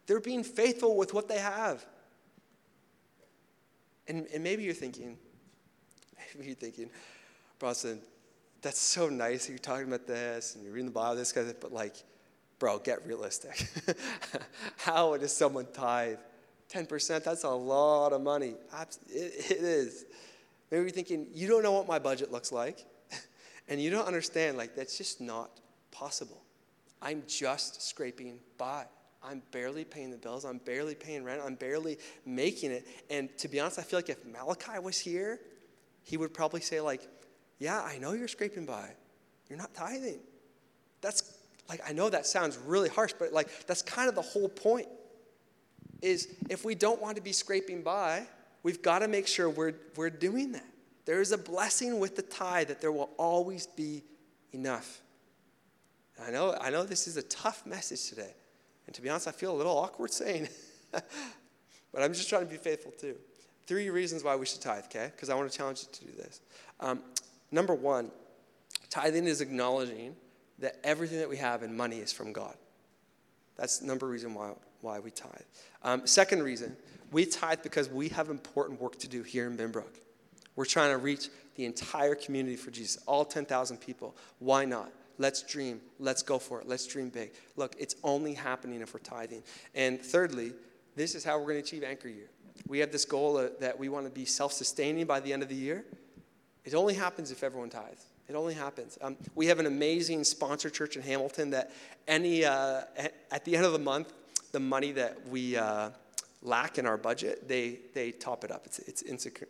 [0.06, 1.84] They're being faithful with what they have.
[4.06, 5.16] And, and maybe you're thinking,
[6.34, 6.90] maybe you're thinking,
[7.58, 8.00] Bronson,
[8.60, 11.60] that's so nice that you're talking about this and you're reading the Bible, this of,
[11.60, 11.96] but like,
[12.58, 13.66] bro, get realistic.
[14.76, 16.18] How does someone tithe
[16.72, 18.55] 10%, that's a lot of money.
[19.09, 20.05] It, is.
[20.70, 22.85] Maybe you're thinking, you don't know what my budget looks like.
[23.68, 25.50] and you don't understand, like, that's just not
[25.90, 26.42] possible.
[27.00, 28.87] I'm just scraping by.
[29.22, 30.44] I'm barely paying the bills.
[30.44, 31.42] I'm barely paying rent.
[31.44, 32.87] I'm barely making it.
[33.09, 35.40] And to be honest, I feel like if Malachi was here,
[36.03, 37.09] he would probably say, like,
[37.59, 38.90] yeah, I know you're scraping by.
[39.48, 40.20] You're not tithing.
[41.00, 44.48] That's like, I know that sounds really harsh, but like, that's kind of the whole
[44.48, 44.88] point
[46.04, 48.26] is if we don't want to be scraping by,
[48.62, 50.66] we've got to make sure we're, we're doing that.
[51.06, 54.02] There is a blessing with the tithe that there will always be
[54.52, 55.00] enough.
[56.22, 58.34] I know, I know this is a tough message today.
[58.86, 60.52] And to be honest, I feel a little awkward saying it.
[61.92, 63.16] but I'm just trying to be faithful too.
[63.66, 65.10] Three reasons why we should tithe, okay?
[65.14, 66.40] Because I want to challenge you to do this.
[66.80, 67.00] Um,
[67.50, 68.10] number one,
[68.90, 70.14] tithing is acknowledging
[70.58, 72.54] that everything that we have in money is from God.
[73.56, 74.52] That's number reason why,
[74.84, 75.32] why we tithe.
[75.82, 76.76] Um, second reason,
[77.10, 80.00] we tithe because we have important work to do here in Binbrook.
[80.56, 84.16] We're trying to reach the entire community for Jesus, all 10,000 people.
[84.38, 84.92] Why not?
[85.18, 85.80] Let's dream.
[85.98, 86.68] Let's go for it.
[86.68, 87.32] Let's dream big.
[87.56, 89.42] Look, it's only happening if we're tithing.
[89.74, 90.52] And thirdly,
[90.96, 92.30] this is how we're going to achieve Anchor Year.
[92.66, 95.48] We have this goal that we want to be self sustaining by the end of
[95.48, 95.84] the year.
[96.64, 98.06] It only happens if everyone tithes.
[98.28, 98.96] It only happens.
[99.02, 101.72] Um, we have an amazing sponsor church in Hamilton that
[102.08, 102.82] any uh,
[103.30, 104.12] at the end of the month,
[104.54, 105.90] the money that we uh,
[106.42, 108.62] lack in our budget, they they top it up.
[108.66, 109.02] It's it's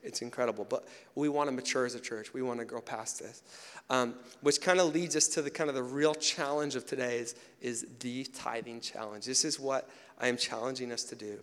[0.03, 0.67] it's incredible.
[0.69, 2.33] But we want to mature as a church.
[2.33, 3.43] We want to grow past this,
[3.91, 7.19] um, which kind of leads us to the kind of the real challenge of today
[7.19, 9.27] is is the tithing challenge.
[9.27, 11.39] This is what I am challenging us to do.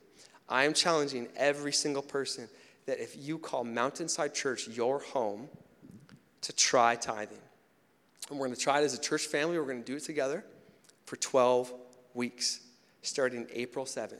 [0.50, 2.50] I am challenging every single person
[2.88, 5.48] that if you call Mountainside Church your home
[6.42, 7.38] to try tithing.
[8.32, 9.60] And we're going to try it as a church family.
[9.60, 10.44] We're going to do it together
[11.06, 11.72] for 12
[12.14, 12.62] weeks,
[13.02, 14.18] starting April 7th.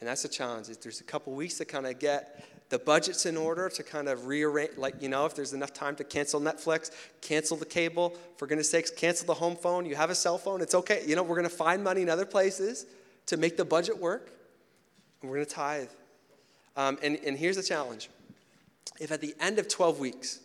[0.00, 0.66] And that's a challenge.
[0.66, 4.26] There's a couple weeks to kind of get the budget's in order to kind of
[4.26, 8.46] rearrange, like, you know, if there's enough time to cancel Netflix, cancel the cable, for
[8.46, 9.84] goodness sakes, cancel the home phone.
[9.84, 11.02] You have a cell phone, it's okay.
[11.06, 12.86] You know, we're going to find money in other places
[13.26, 14.32] to make the budget work,
[15.20, 15.90] and we're going to tithe.
[16.76, 18.08] Um, and, and here's the challenge
[18.98, 20.40] if at the end of 12 weeks,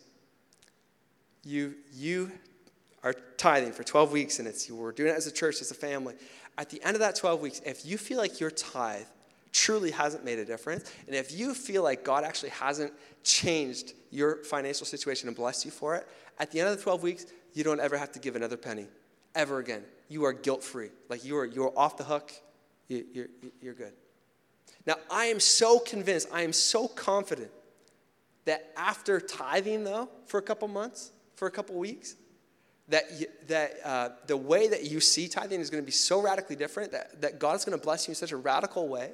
[1.44, 2.30] you, you
[3.02, 5.70] are tithing for 12 weeks and it's you we're doing it as a church, as
[5.70, 6.14] a family,
[6.58, 9.06] at the end of that 12 weeks, if you feel like your tithe
[9.52, 12.92] truly hasn't made a difference, and if you feel like God actually hasn't
[13.22, 16.06] changed your financial situation and blessed you for it,
[16.38, 18.88] at the end of the 12 weeks, you don't ever have to give another penny
[19.34, 19.84] ever again.
[20.08, 20.90] You are guilt free.
[21.08, 22.32] Like you are, you're off the hook.
[22.88, 23.28] You, you're,
[23.62, 23.92] you're good.
[24.86, 27.50] Now, I am so convinced, I am so confident
[28.46, 32.16] that after tithing, though, for a couple months, for a couple weeks,
[32.88, 33.04] that,
[33.48, 36.92] that uh, the way that you see tithing is going to be so radically different
[36.92, 39.10] that, that God is going to bless you in such a radical way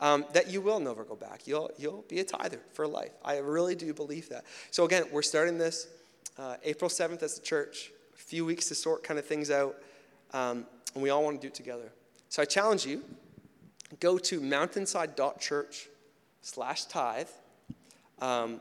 [0.00, 1.46] um, that you will never go back.
[1.46, 3.12] You'll, you'll be a tither for life.
[3.24, 4.44] I really do believe that.
[4.70, 5.88] So, again, we're starting this
[6.38, 9.76] uh, April 7th as a church, a few weeks to sort kind of things out,
[10.32, 11.92] um, and we all want to do it together.
[12.28, 13.02] So, I challenge you
[14.00, 15.88] go to mountainside.church
[16.42, 17.28] slash tithe,
[18.20, 18.60] um,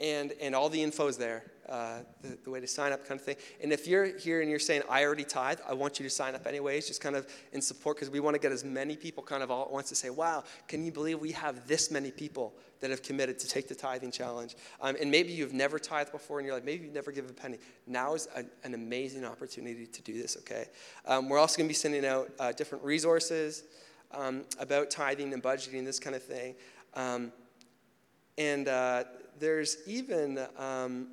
[0.00, 3.20] and, and all the info is there uh, the, the, way to sign up kind
[3.20, 3.36] of thing.
[3.62, 6.34] And if you're here and you're saying, I already tithe, I want you to sign
[6.34, 9.22] up anyways, just kind of in support, because we want to get as many people
[9.22, 12.10] kind of all at once to say, wow, can you believe we have this many
[12.10, 14.56] people that have committed to take the tithing challenge?
[14.80, 17.34] Um, and maybe you've never tithed before and you're like, maybe you've never given a
[17.34, 17.58] penny.
[17.86, 20.66] Now is a, an amazing opportunity to do this, okay?
[21.06, 23.64] Um, we're also going to be sending out uh, different resources
[24.12, 26.54] um, about tithing and budgeting, this kind of thing.
[26.94, 27.32] Um,
[28.38, 29.04] and uh,
[29.38, 31.08] there's even um,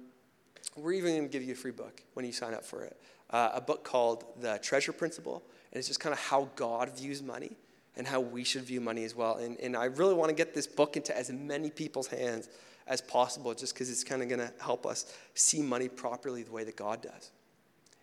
[0.75, 2.97] we're even going to give you a free book when you sign up for it.
[3.30, 7.21] Uh, a book called The Treasure Principle, and it's just kind of how God views
[7.21, 7.56] money
[7.97, 9.38] and how we should view money as well.
[9.38, 12.49] And, and I really want to get this book into as many people's hands
[12.88, 16.51] as possible just because it's kind of going to help us see money properly the
[16.51, 17.32] way that God does.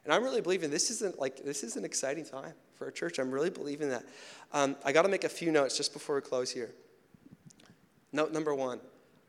[0.05, 3.19] And I'm really believing this isn't like this is an exciting time for a church.
[3.19, 4.05] I'm really believing that.
[4.53, 6.73] Um, I got to make a few notes just before we close here.
[8.13, 8.81] Note number one: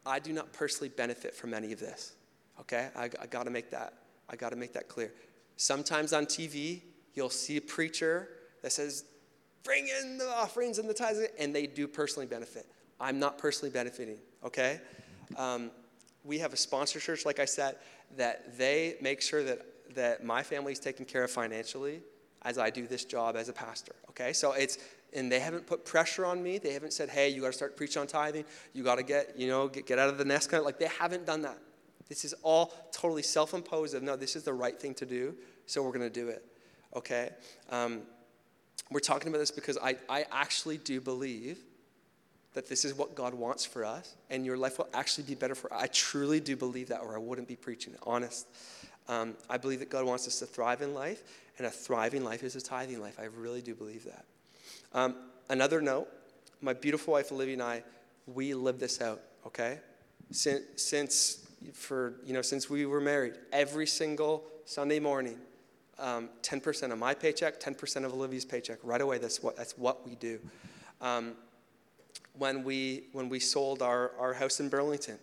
[0.06, 2.14] I do not personally benefit from any of this.
[2.62, 3.94] Okay, I, I got to make that.
[4.30, 5.12] I got to make that clear.
[5.58, 6.82] Sometimes on TV,
[7.14, 8.30] you'll see a preacher
[8.62, 9.06] that says,
[9.64, 12.66] "Bring in the offerings and the tithes," and they do personally benefit.
[13.00, 14.18] I'm not personally benefiting.
[14.44, 14.80] Okay,
[15.38, 15.72] um,
[16.24, 17.78] we have a sponsor church, like I said,
[18.18, 22.02] that they make sure that that my family is taken care of financially
[22.44, 23.96] as I do this job as a pastor.
[24.10, 24.78] Okay, so it's
[25.16, 26.58] and they haven't put pressure on me.
[26.58, 28.46] They haven't said, "Hey, you got to start preaching on tithing.
[28.74, 30.80] You got to get you know get, get out of the nest." Kind of like
[30.80, 31.58] they haven't done that.
[32.10, 35.36] This is all totally self imposed of no, this is the right thing to do,
[35.66, 36.46] so we're going to do it.
[36.96, 37.30] Okay?
[37.70, 38.02] Um,
[38.92, 41.58] we're talking about this because I, I actually do believe
[42.54, 45.56] that this is what God wants for us, and your life will actually be better
[45.56, 48.48] for I truly do believe that, or I wouldn't be preaching it, honest.
[49.08, 51.24] Um, I believe that God wants us to thrive in life,
[51.58, 53.18] and a thriving life is a tithing life.
[53.20, 54.26] I really do believe that.
[54.94, 55.16] Um,
[55.50, 56.08] another note
[56.64, 57.84] my beautiful wife Olivia and I,
[58.26, 59.80] we live this out, okay?
[60.32, 61.43] Since, since
[61.74, 65.38] for, you know, since we were married, every single Sunday morning,
[66.00, 68.80] um, 10% of my paycheck, 10% of Olivia's paycheck.
[68.84, 70.40] Right away, that's what, that's what we do.
[71.02, 71.34] Um,
[72.38, 75.20] when, we, when we sold our, our house in Burlington,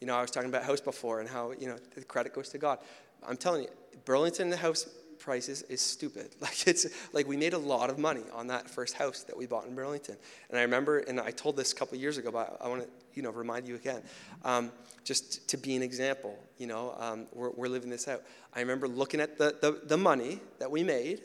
[0.00, 2.48] you know, I was talking about house before and how, you know, the credit goes
[2.50, 2.78] to God.
[3.26, 3.68] I'm telling you,
[4.04, 4.88] Burlington the house
[5.18, 6.34] prices is stupid.
[6.40, 9.46] Like it's like we made a lot of money on that first house that we
[9.46, 10.16] bought in Burlington.
[10.48, 12.88] And I remember, and I told this a couple years ago, but I want to
[13.14, 14.02] you know remind you again,
[14.44, 14.72] um,
[15.04, 16.38] just to be an example.
[16.58, 18.22] You know, um, we're, we're living this out.
[18.54, 21.22] I remember looking at the, the the money that we made,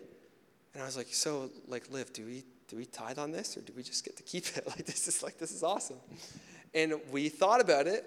[0.74, 3.62] and I was like, so like, live, do we do we tithe on this or
[3.62, 4.66] do we just get to keep it?
[4.68, 5.98] Like this is like this is awesome.
[6.74, 8.04] And we thought about it,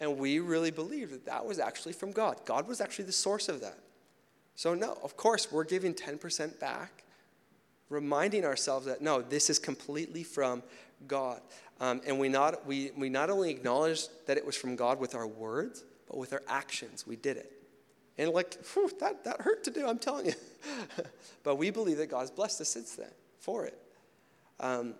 [0.00, 2.40] and we really believed that that was actually from God.
[2.44, 3.78] God was actually the source of that.
[4.58, 7.04] So, no, of course, we're giving 10% back,
[7.90, 10.64] reminding ourselves that no, this is completely from
[11.06, 11.40] God.
[11.80, 15.14] Um, and we not, we, we not only acknowledge that it was from God with
[15.14, 17.52] our words, but with our actions, we did it.
[18.18, 20.34] And like, whew, that, that hurt to do, I'm telling you.
[21.44, 23.78] but we believe that God's blessed us since then for it.
[24.58, 24.94] Um,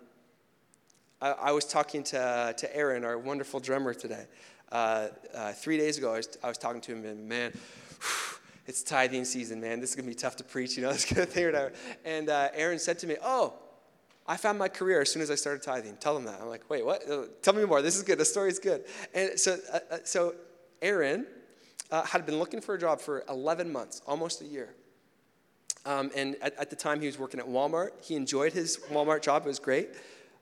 [1.20, 4.26] I, I, was talking to, to Aaron, our wonderful drummer, today.
[4.70, 7.52] Uh, uh, three days ago, I was, I was talking to him, and man,
[8.68, 9.80] it's tithing season, man.
[9.80, 11.46] This is going to be tough to preach, you know, this kind of thing.
[11.46, 11.72] Whatever.
[12.04, 13.54] And uh, Aaron said to me, Oh,
[14.26, 15.96] I found my career as soon as I started tithing.
[15.96, 16.38] Tell them that.
[16.40, 17.10] I'm like, Wait, what?
[17.10, 17.80] Uh, tell me more.
[17.80, 18.18] This is good.
[18.18, 18.84] The story is good.
[19.14, 20.34] And so, uh, uh so
[20.82, 21.26] Aaron
[21.90, 24.74] uh, had been looking for a job for 11 months, almost a year.
[25.86, 27.92] Um, and at, at, the time, he was working at Walmart.
[28.04, 29.88] He enjoyed his Walmart job, it was great.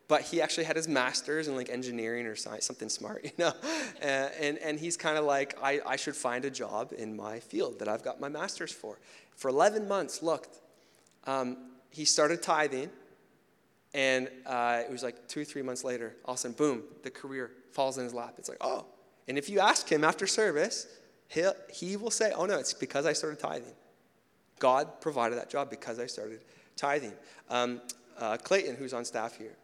[0.08, 3.52] But he actually had his master's in like engineering or science, something smart, you know.
[4.00, 7.40] and, and, and he's kind of like, I, I should find a job in my
[7.40, 8.98] field that I've got my master's for.
[9.34, 10.58] For 11 months, looked.
[11.26, 11.56] Um,
[11.90, 12.90] he started tithing,
[13.94, 17.10] and uh, it was like two, three months later, all of a sudden, boom, the
[17.10, 18.34] career falls in his lap.
[18.38, 18.86] It's like, oh.
[19.28, 20.86] And if you ask him after service,
[21.28, 23.74] he'll, he will say, oh no, it's because I started tithing.
[24.58, 26.40] God provided that job because I started
[26.76, 27.12] tithing.
[27.50, 27.80] Um,
[28.18, 29.56] uh, Clayton, who's on staff here,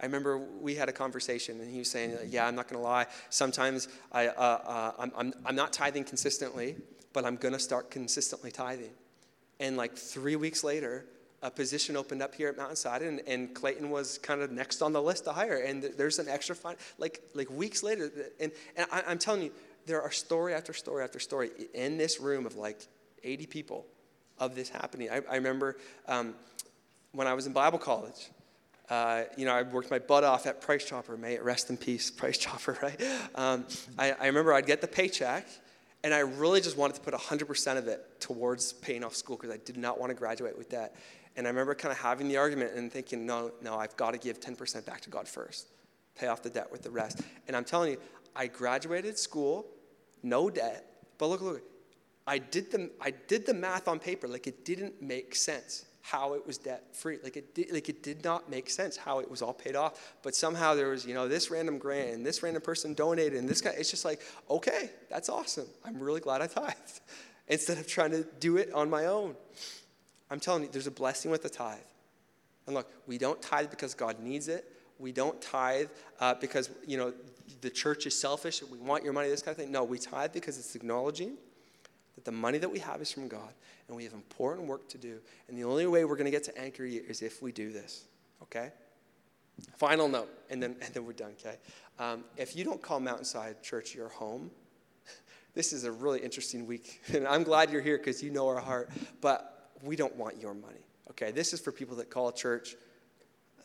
[0.00, 2.84] I remember we had a conversation, and he was saying, "Yeah, I'm not going to
[2.84, 3.06] lie.
[3.30, 6.76] Sometimes I, uh, uh, I'm, I'm, I'm not tithing consistently,
[7.12, 8.92] but I'm going to start consistently tithing."
[9.58, 11.06] And like three weeks later,
[11.42, 14.92] a position opened up here at Mountainside, and, and Clayton was kind of next on
[14.92, 15.58] the list to hire.
[15.58, 19.52] And there's an extra fine, like like weeks later, and and I, I'm telling you,
[19.86, 22.80] there are story after story after story in this room of like
[23.22, 23.86] 80 people
[24.38, 25.10] of this happening.
[25.10, 26.34] I, I remember um,
[27.12, 28.30] when I was in Bible college.
[28.88, 31.16] Uh, you know, I worked my butt off at Price Chopper.
[31.16, 33.00] May it rest in peace, Price Chopper, right?
[33.34, 33.66] Um,
[33.98, 35.46] I, I, remember I'd get the paycheck,
[36.04, 39.52] and I really just wanted to put 100% of it towards paying off school because
[39.52, 40.94] I did not want to graduate with debt.
[41.36, 44.18] And I remember kind of having the argument and thinking, no, no, I've got to
[44.18, 45.68] give 10% back to God first,
[46.16, 47.20] pay off the debt with the rest.
[47.48, 47.98] And I'm telling you,
[48.34, 49.66] I graduated school,
[50.22, 50.86] no debt,
[51.18, 51.62] but look, look,
[52.26, 56.34] I did the, I did the math on paper, like it didn't make sense how
[56.34, 57.18] it was debt free.
[57.22, 60.14] Like it, did, like it did not make sense how it was all paid off.
[60.22, 63.48] But somehow there was, you know, this random grant and this random person donated and
[63.48, 63.74] this guy.
[63.76, 65.66] It's just like, okay, that's awesome.
[65.84, 67.00] I'm really glad I tithed
[67.48, 69.34] instead of trying to do it on my own.
[70.30, 71.78] I'm telling you, there's a blessing with the tithe.
[72.66, 74.64] And look, we don't tithe because God needs it.
[75.00, 75.88] We don't tithe
[76.20, 77.12] uh, because, you know,
[77.62, 78.62] the church is selfish.
[78.62, 79.72] We want your money, this kind of thing.
[79.72, 81.36] No, we tithe because it's acknowledging
[82.16, 83.52] that the money that we have is from God
[83.88, 85.18] and we have important work to do.
[85.48, 87.72] And the only way we're going to get to anchor you is if we do
[87.72, 88.04] this,
[88.42, 88.72] okay?
[89.76, 91.56] Final note, and then, and then we're done, okay?
[91.98, 94.50] Um, if you don't call Mountainside Church your home,
[95.54, 97.02] this is a really interesting week.
[97.14, 98.90] And I'm glad you're here because you know our heart,
[99.20, 101.30] but we don't want your money, okay?
[101.30, 102.76] This is for people that call church,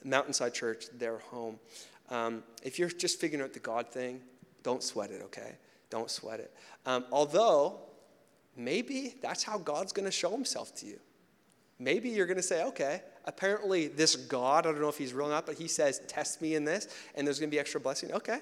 [0.03, 1.59] Mountainside Church, their home.
[2.09, 4.21] Um, if you're just figuring out the God thing,
[4.63, 5.55] don't sweat it, okay?
[5.89, 6.53] Don't sweat it.
[6.85, 7.79] Um, although,
[8.63, 10.99] maybe that's how God's going to show himself to you.
[11.79, 15.27] Maybe you're going to say, okay, apparently this God, I don't know if he's real
[15.27, 17.79] or not, but he says, test me in this, and there's going to be extra
[17.79, 18.11] blessing.
[18.13, 18.39] Okay.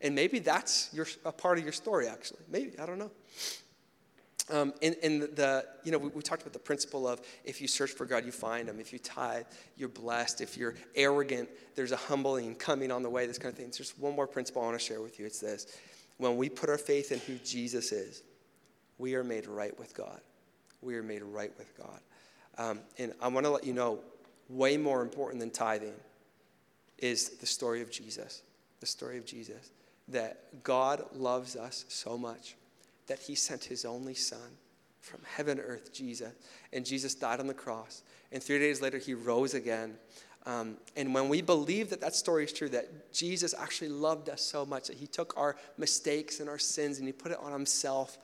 [0.00, 2.40] And maybe that's your, a part of your story, actually.
[2.48, 3.10] Maybe, I don't know.
[4.50, 7.68] Um, in, in the, you know, we, we, talked about the principle of if you
[7.68, 8.80] search for God, you find Him.
[8.80, 9.44] If you tithe,
[9.76, 10.40] you're blessed.
[10.40, 13.70] If you're arrogant, there's a humbling coming on the way, this kind of thing.
[13.76, 15.26] There's one more principle I want to share with you.
[15.26, 15.66] It's this
[16.18, 18.22] when we put our faith in who Jesus is,
[18.98, 20.20] we are made right with God.
[20.82, 22.00] We are made right with God.
[22.58, 24.00] Um, and I want to let you know
[24.48, 25.94] way more important than tithing
[26.98, 28.42] is the story of Jesus.
[28.80, 29.70] The story of Jesus.
[30.08, 32.56] That God loves us so much
[33.06, 34.56] that he sent his only son
[35.00, 36.32] from heaven to earth, Jesus.
[36.72, 38.02] And Jesus died on the cross.
[38.32, 39.94] And three days later, he rose again.
[40.46, 44.42] Um, and when we believe that that story is true, that Jesus actually loved us
[44.42, 47.52] so much that he took our mistakes and our sins and he put it on
[47.52, 48.18] himself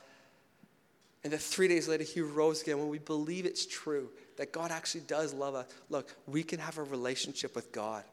[1.25, 2.79] and that three days later he rose again.
[2.79, 6.77] When we believe it's true, that God actually does love us, look, we can have
[6.77, 8.05] a relationship with God.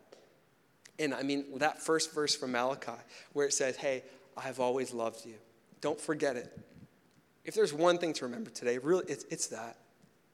[0.97, 2.91] And I mean, that first verse from Malachi,
[3.33, 4.03] where it says, Hey,
[4.37, 5.35] I have always loved you.
[5.81, 6.57] Don't forget it.
[7.43, 9.77] If there's one thing to remember today, really, it's, it's that.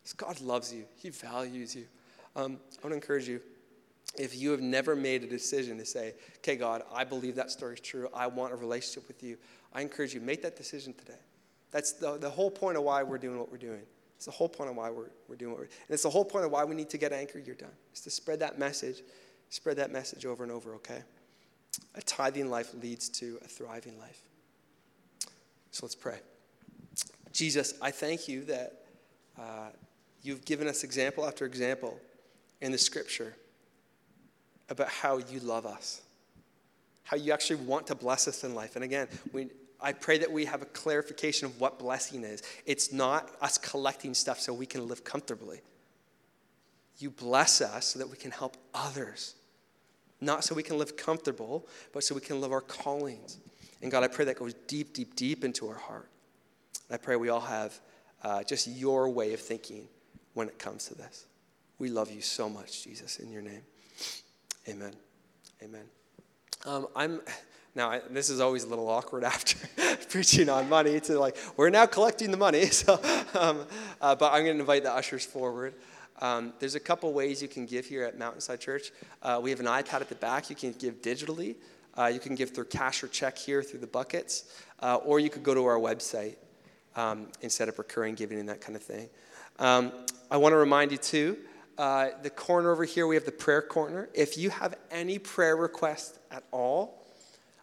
[0.03, 1.86] It's God loves you, He values you.
[2.36, 3.41] Um, I want to encourage you
[4.17, 7.75] if you have never made a decision to say, okay, God, I believe that story
[7.75, 9.38] is true, I want a relationship with you,
[9.73, 11.19] I encourage you, make that decision today.
[11.72, 13.82] That's the, the whole point of why we're doing what we're doing.
[14.15, 15.78] It's the whole point of why we're, we're doing what we're doing.
[15.88, 17.70] And it's the whole point of why we need to get anchored, you're done.
[17.91, 19.03] It's to spread that message,
[19.49, 21.03] spread that message over and over, okay?
[21.95, 24.22] A tithing life leads to a thriving life.
[25.72, 26.20] So let's pray.
[27.32, 28.86] Jesus, I thank you that
[29.38, 29.70] uh,
[30.24, 31.99] you've given us example after example
[32.61, 33.36] in the scripture
[34.70, 36.01] about how you love us,
[37.03, 38.76] how you actually want to bless us in life.
[38.76, 39.49] And again, we,
[39.80, 42.41] I pray that we have a clarification of what blessing is.
[42.65, 45.61] It's not us collecting stuff so we can live comfortably.
[46.97, 49.36] You bless us so that we can help others.
[50.19, 53.38] Not so we can live comfortable, but so we can live our callings.
[53.82, 56.09] And God, I pray that goes deep, deep, deep into our heart.
[56.89, 57.80] And I pray we all have
[58.23, 59.88] uh, just your way of thinking
[60.34, 61.28] when it comes to this.
[61.78, 63.61] We love you so much, Jesus, in your name.
[64.67, 64.93] Amen.
[65.63, 65.84] Amen.
[66.65, 67.21] Um, I'm.
[67.78, 69.55] Now, I, this is always a little awkward after
[70.09, 72.65] preaching on money to like, we're now collecting the money.
[72.78, 72.99] So,
[73.34, 73.65] um,
[74.01, 75.75] uh, but I'm going to invite the ushers forward.
[76.19, 78.91] Um, there's a couple ways you can give here at Mountainside Church.
[79.21, 80.49] Uh, we have an iPad at the back.
[80.49, 81.55] You can give digitally.
[81.95, 84.45] Uh, you can give through cash or check here through the buckets,
[84.82, 86.36] uh, or you could go to our website
[86.95, 89.09] um, and set up recurring giving and that kind of thing.
[89.59, 89.91] Um,
[90.32, 91.38] I want to remind you too.
[91.78, 94.09] Uh, the corner over here, we have the prayer corner.
[94.13, 97.07] If you have any prayer requests at all,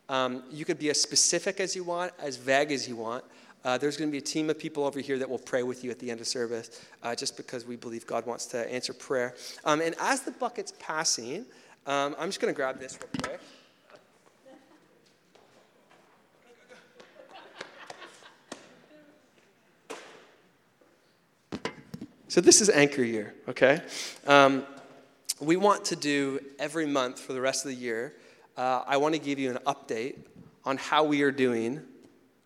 [0.08, 3.24] um, you could be as specific as you want, as vague as you want.
[3.64, 5.82] Uh, there's going to be a team of people over here that will pray with
[5.82, 8.92] you at the end of service, uh, just because we believe God wants to answer
[8.92, 9.34] prayer.
[9.64, 11.46] Um, and as the bucket's passing,
[11.86, 13.40] um, I'm just going to grab this real quick.
[22.28, 23.80] So this is anchor year, okay?
[24.26, 24.66] Um,
[25.40, 28.12] we want to do every month for the rest of the year.
[28.56, 30.18] Uh, I want to give you an update
[30.64, 31.82] on how we are doing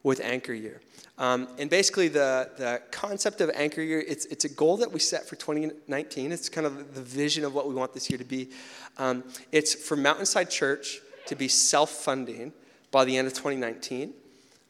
[0.03, 0.81] with anchor year.
[1.19, 5.01] Um, and basically, the, the concept of anchor year, it's, it's a goal that we
[5.01, 6.33] set for 2019.
[6.33, 8.51] It's kind of the vision of what we want this year to be.
[8.97, 12.53] Um, it's for Mountainside Church to be self funding
[12.91, 14.15] by the end of 2019.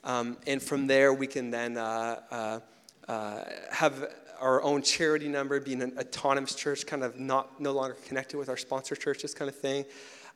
[0.05, 2.61] Um, and from there, we can then uh, uh,
[3.07, 4.11] uh, have
[4.41, 8.49] our own charity number, being an autonomous church, kind of not no longer connected with
[8.49, 9.84] our sponsor church, this kind of thing.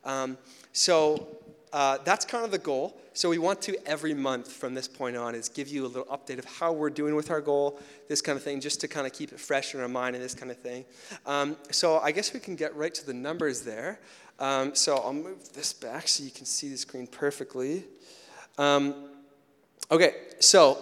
[0.05, 0.37] Um,
[0.71, 1.27] so
[1.71, 2.99] uh, that's kind of the goal.
[3.13, 6.05] So we want to every month from this point on is give you a little
[6.05, 9.05] update of how we're doing with our goal, this kind of thing, just to kind
[9.05, 10.83] of keep it fresh in our mind and this kind of thing.
[11.25, 13.99] Um, so I guess we can get right to the numbers there.
[14.39, 17.83] Um, so I'll move this back so you can see the screen perfectly.
[18.57, 18.95] Um,
[19.91, 20.79] okay, so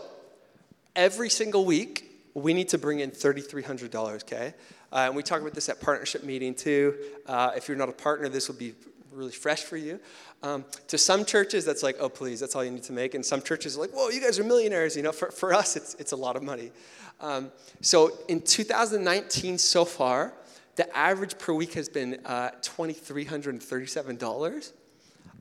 [0.95, 4.53] every single week we need to bring in $3,300, okay?
[4.91, 6.95] Uh, and we talk about this at partnership meeting too.
[7.25, 8.73] Uh, if you're not a partner, this will be
[9.11, 9.99] really fresh for you.
[10.43, 13.13] Um, to some churches, that's like, oh, please, that's all you need to make.
[13.13, 14.95] And some churches are like, whoa, you guys are millionaires.
[14.95, 16.71] You know, for, for us, it's, it's a lot of money.
[17.19, 17.51] Um,
[17.81, 20.33] so in 2019 so far,
[20.75, 24.71] the average per week has been uh, $2,337.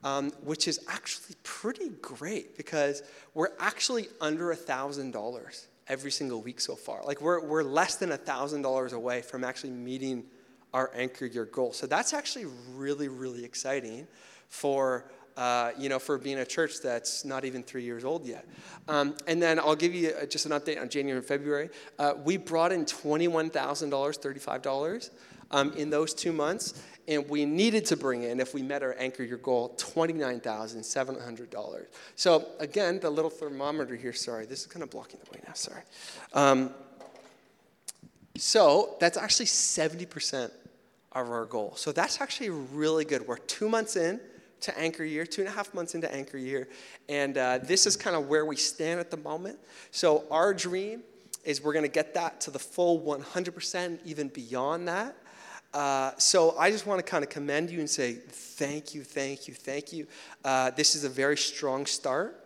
[0.02, 3.02] Um, which is actually pretty great because
[3.34, 7.04] we're actually under a $1,000 every single week so far.
[7.04, 10.24] Like we're, we're less than $1,000 away from actually meeting
[10.72, 11.72] our anchor your goal.
[11.72, 14.06] So that's actually really, really exciting
[14.48, 18.46] for, uh, you know, for being a church that's not even three years old yet.
[18.88, 21.70] Um, and then I'll give you uh, just an update on January and February.
[21.98, 25.10] Uh, we brought in $21,000, $35
[25.50, 28.94] um, in those two months and we needed to bring in, if we met our
[28.96, 31.86] anchor your goal, $29,700.
[32.14, 35.54] So again, the little thermometer here, sorry, this is kind of blocking the way now,
[35.54, 35.82] sorry.
[36.32, 36.72] Um,
[38.36, 40.50] so that's actually 70%
[41.12, 41.74] of our goal.
[41.76, 43.26] So that's actually really good.
[43.26, 44.20] We're two months in
[44.60, 46.68] to anchor year, two and a half months into anchor year,
[47.08, 49.58] and uh, this is kind of where we stand at the moment.
[49.90, 51.02] So our dream
[51.44, 55.16] is we're going to get that to the full 100%, even beyond that.
[55.72, 59.46] Uh, so I just want to kind of commend you and say thank you, thank
[59.48, 60.06] you, thank you.
[60.44, 62.39] Uh, this is a very strong start.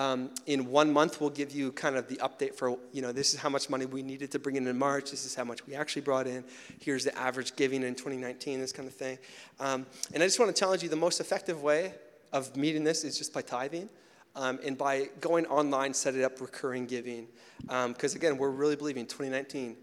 [0.00, 3.34] Um, in one month, we'll give you kind of the update for, you know, this
[3.34, 5.10] is how much money we needed to bring in in March.
[5.10, 6.42] This is how much we actually brought in.
[6.80, 9.18] Here's the average giving in 2019, this kind of thing.
[9.58, 9.84] Um,
[10.14, 11.92] and I just want to challenge you the most effective way
[12.32, 13.90] of meeting this is just by tithing.
[14.36, 17.26] Um, and by going online, set it up recurring giving.
[17.60, 19.76] Because um, again, we're really believing 2019,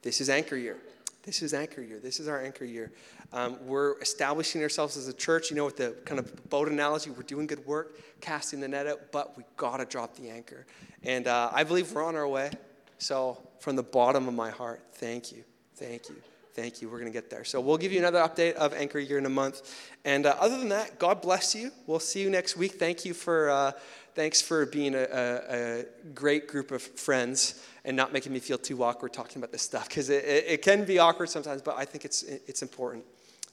[0.00, 0.78] this is anchor year.
[1.22, 1.98] This is anchor year.
[1.98, 2.92] This is our anchor year.
[3.32, 5.50] Um, we're establishing ourselves as a church.
[5.50, 8.86] You know, with the kind of boat analogy, we're doing good work, casting the net
[8.86, 10.66] out, but we got to drop the anchor.
[11.02, 12.50] And uh, I believe we're on our way.
[12.98, 15.44] So, from the bottom of my heart, thank you.
[15.76, 16.16] Thank you.
[16.54, 16.88] Thank you.
[16.88, 17.44] We're to get there.
[17.44, 19.88] So, we'll give you another update of Anchor Year in a month.
[20.06, 21.70] And uh, other than that, God bless you.
[21.86, 22.72] We'll see you next week.
[22.72, 23.50] Thank you for.
[23.50, 23.72] Uh,
[24.14, 25.84] thanks for being a, a, a,
[26.14, 29.88] great group of friends and not making me feel too awkward talking about this stuff
[29.88, 33.04] because it, it, it, can be awkward sometimes, but I think it's, it's important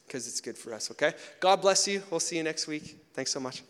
[0.05, 1.14] because it's good for us, okay?
[1.39, 2.01] God bless you.
[2.10, 2.97] We'll see you next week.
[3.14, 3.64] Thanks so much.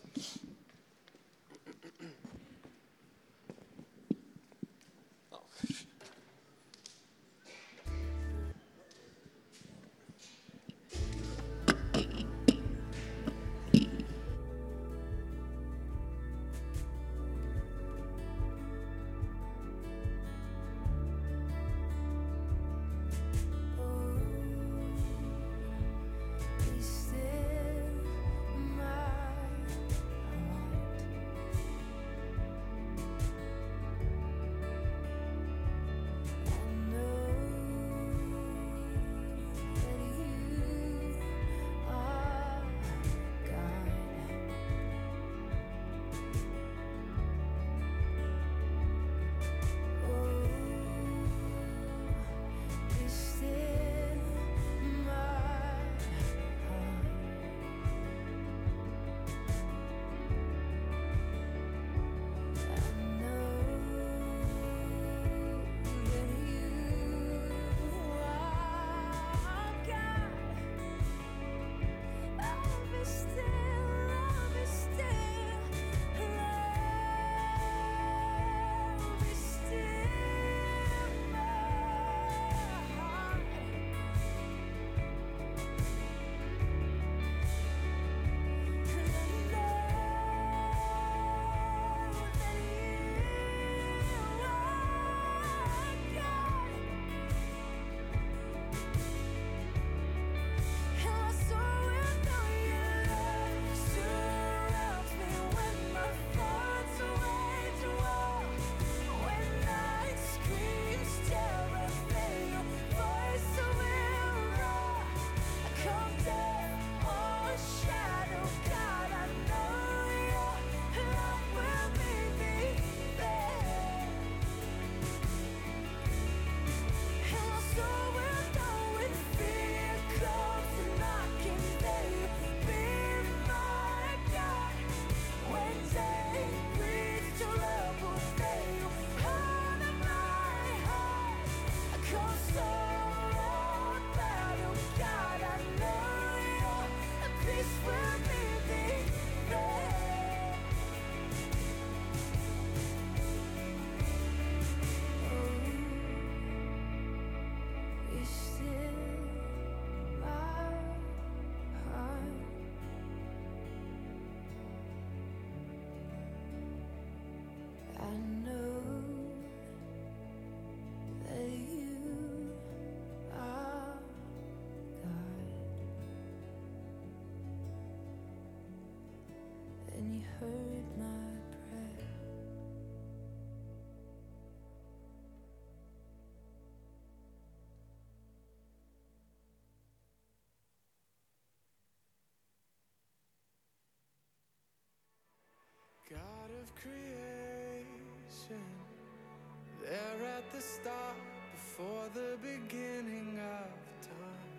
[200.58, 203.70] before the beginning of
[204.02, 204.50] time.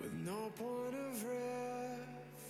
[0.00, 1.24] With no point of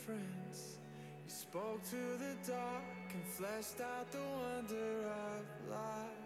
[0.06, 0.78] reference,
[1.26, 6.20] you spoke to the dark and fleshed out the wonder of life.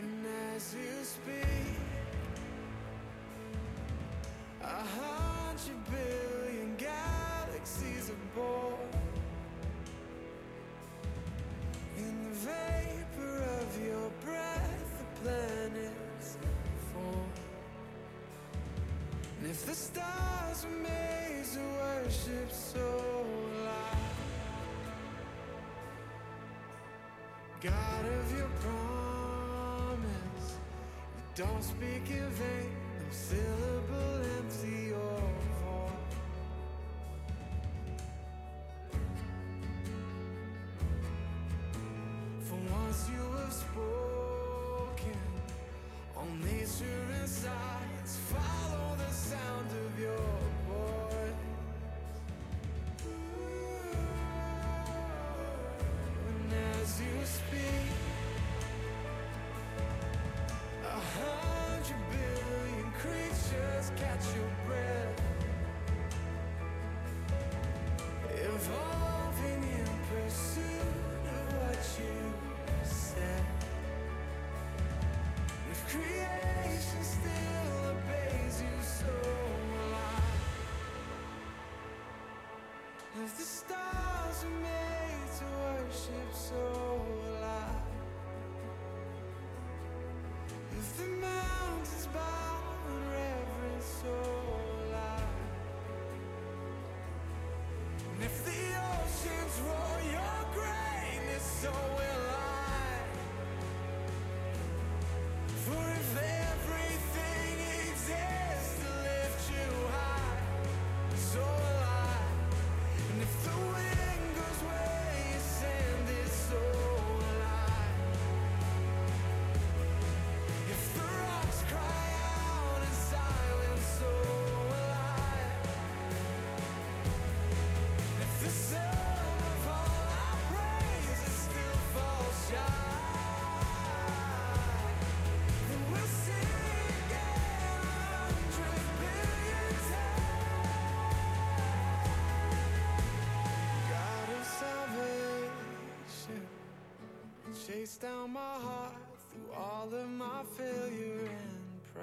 [0.00, 0.26] And
[0.56, 1.76] as you speak,
[4.64, 4.82] I
[5.68, 8.78] a billion galaxies abort
[11.98, 16.36] In the vapor of your breath, the planets
[16.92, 17.30] form,
[19.40, 23.24] And if the stars were made to worship so
[23.64, 23.96] loud
[27.62, 30.48] God of your promise,
[31.16, 34.92] you don't speak in vain, no syllable empty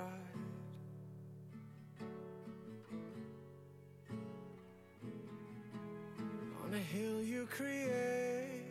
[0.04, 0.20] pride.
[6.66, 8.64] On a hill you created,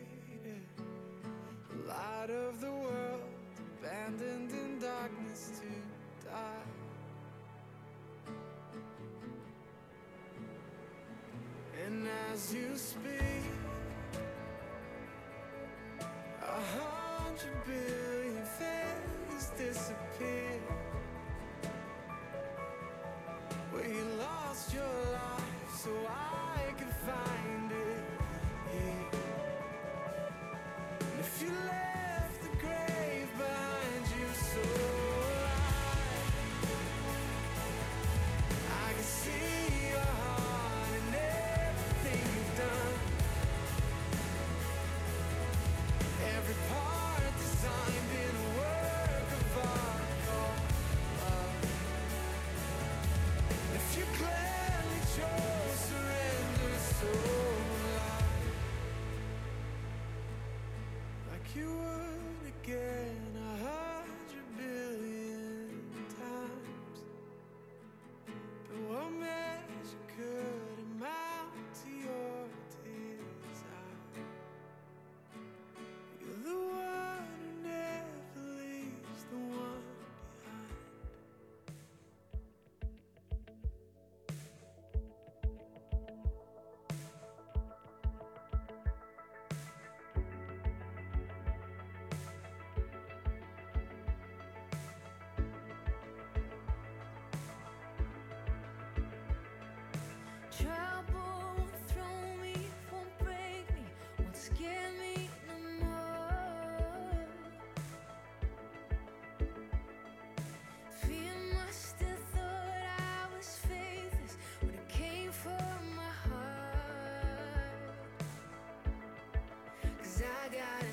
[1.69, 3.21] the light of the world,
[3.79, 6.67] abandoned in darkness to die.
[11.85, 13.43] And as you speak,
[16.41, 20.61] a hundred billion things disappear.
[24.71, 26.42] your life so I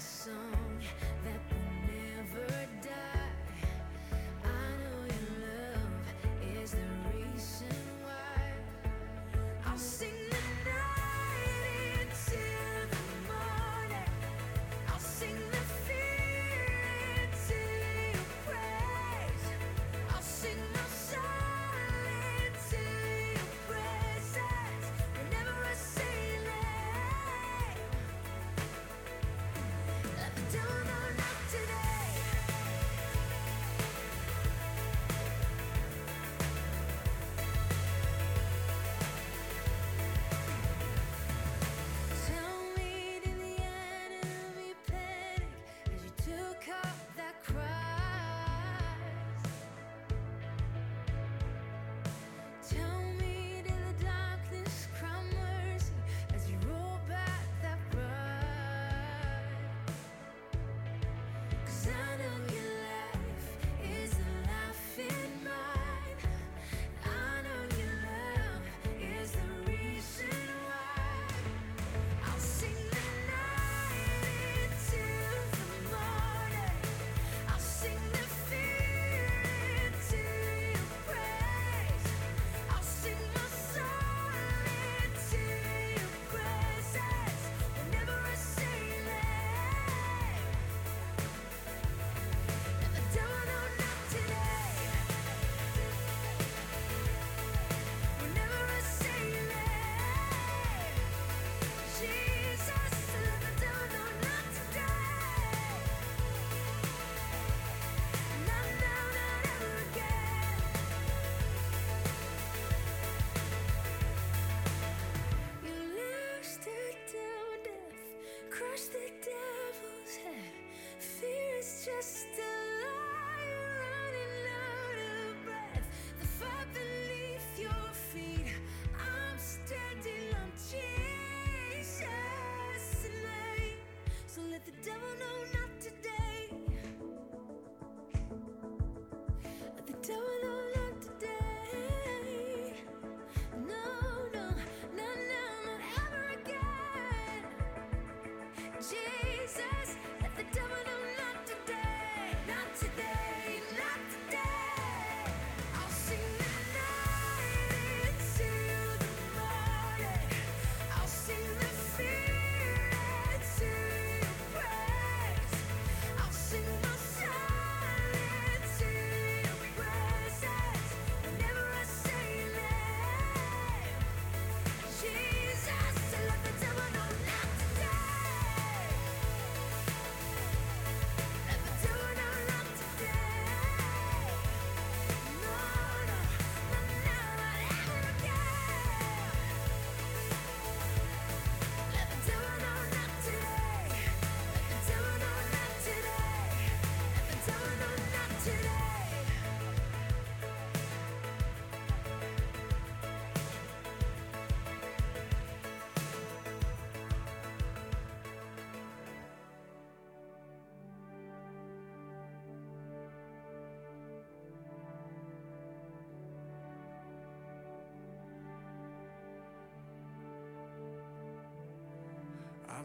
[0.01, 1.10] song.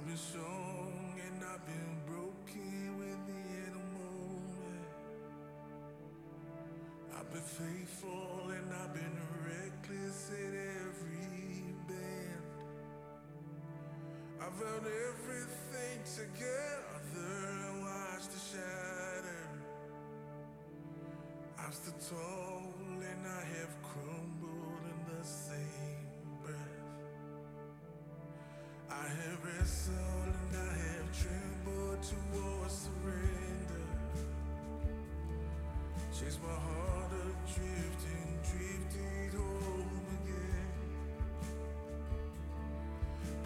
[0.05, 4.85] I've been strong and I've been broken within a moment.
[7.17, 12.45] I've been faithful and I've been reckless at every bend.
[14.39, 17.33] I've held everything together
[17.65, 19.49] and watched it shatter.
[21.57, 25.94] I've stood tall and I have crumbled in the same
[29.05, 33.85] I have wrestled and I have trembled towards surrender.
[36.11, 40.71] Chase my heart of drifting, drifted home again.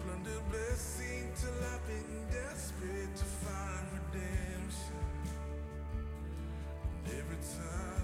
[0.02, 5.04] Plundered blessing till I've been desperate to find redemption.
[7.04, 7.99] And every time.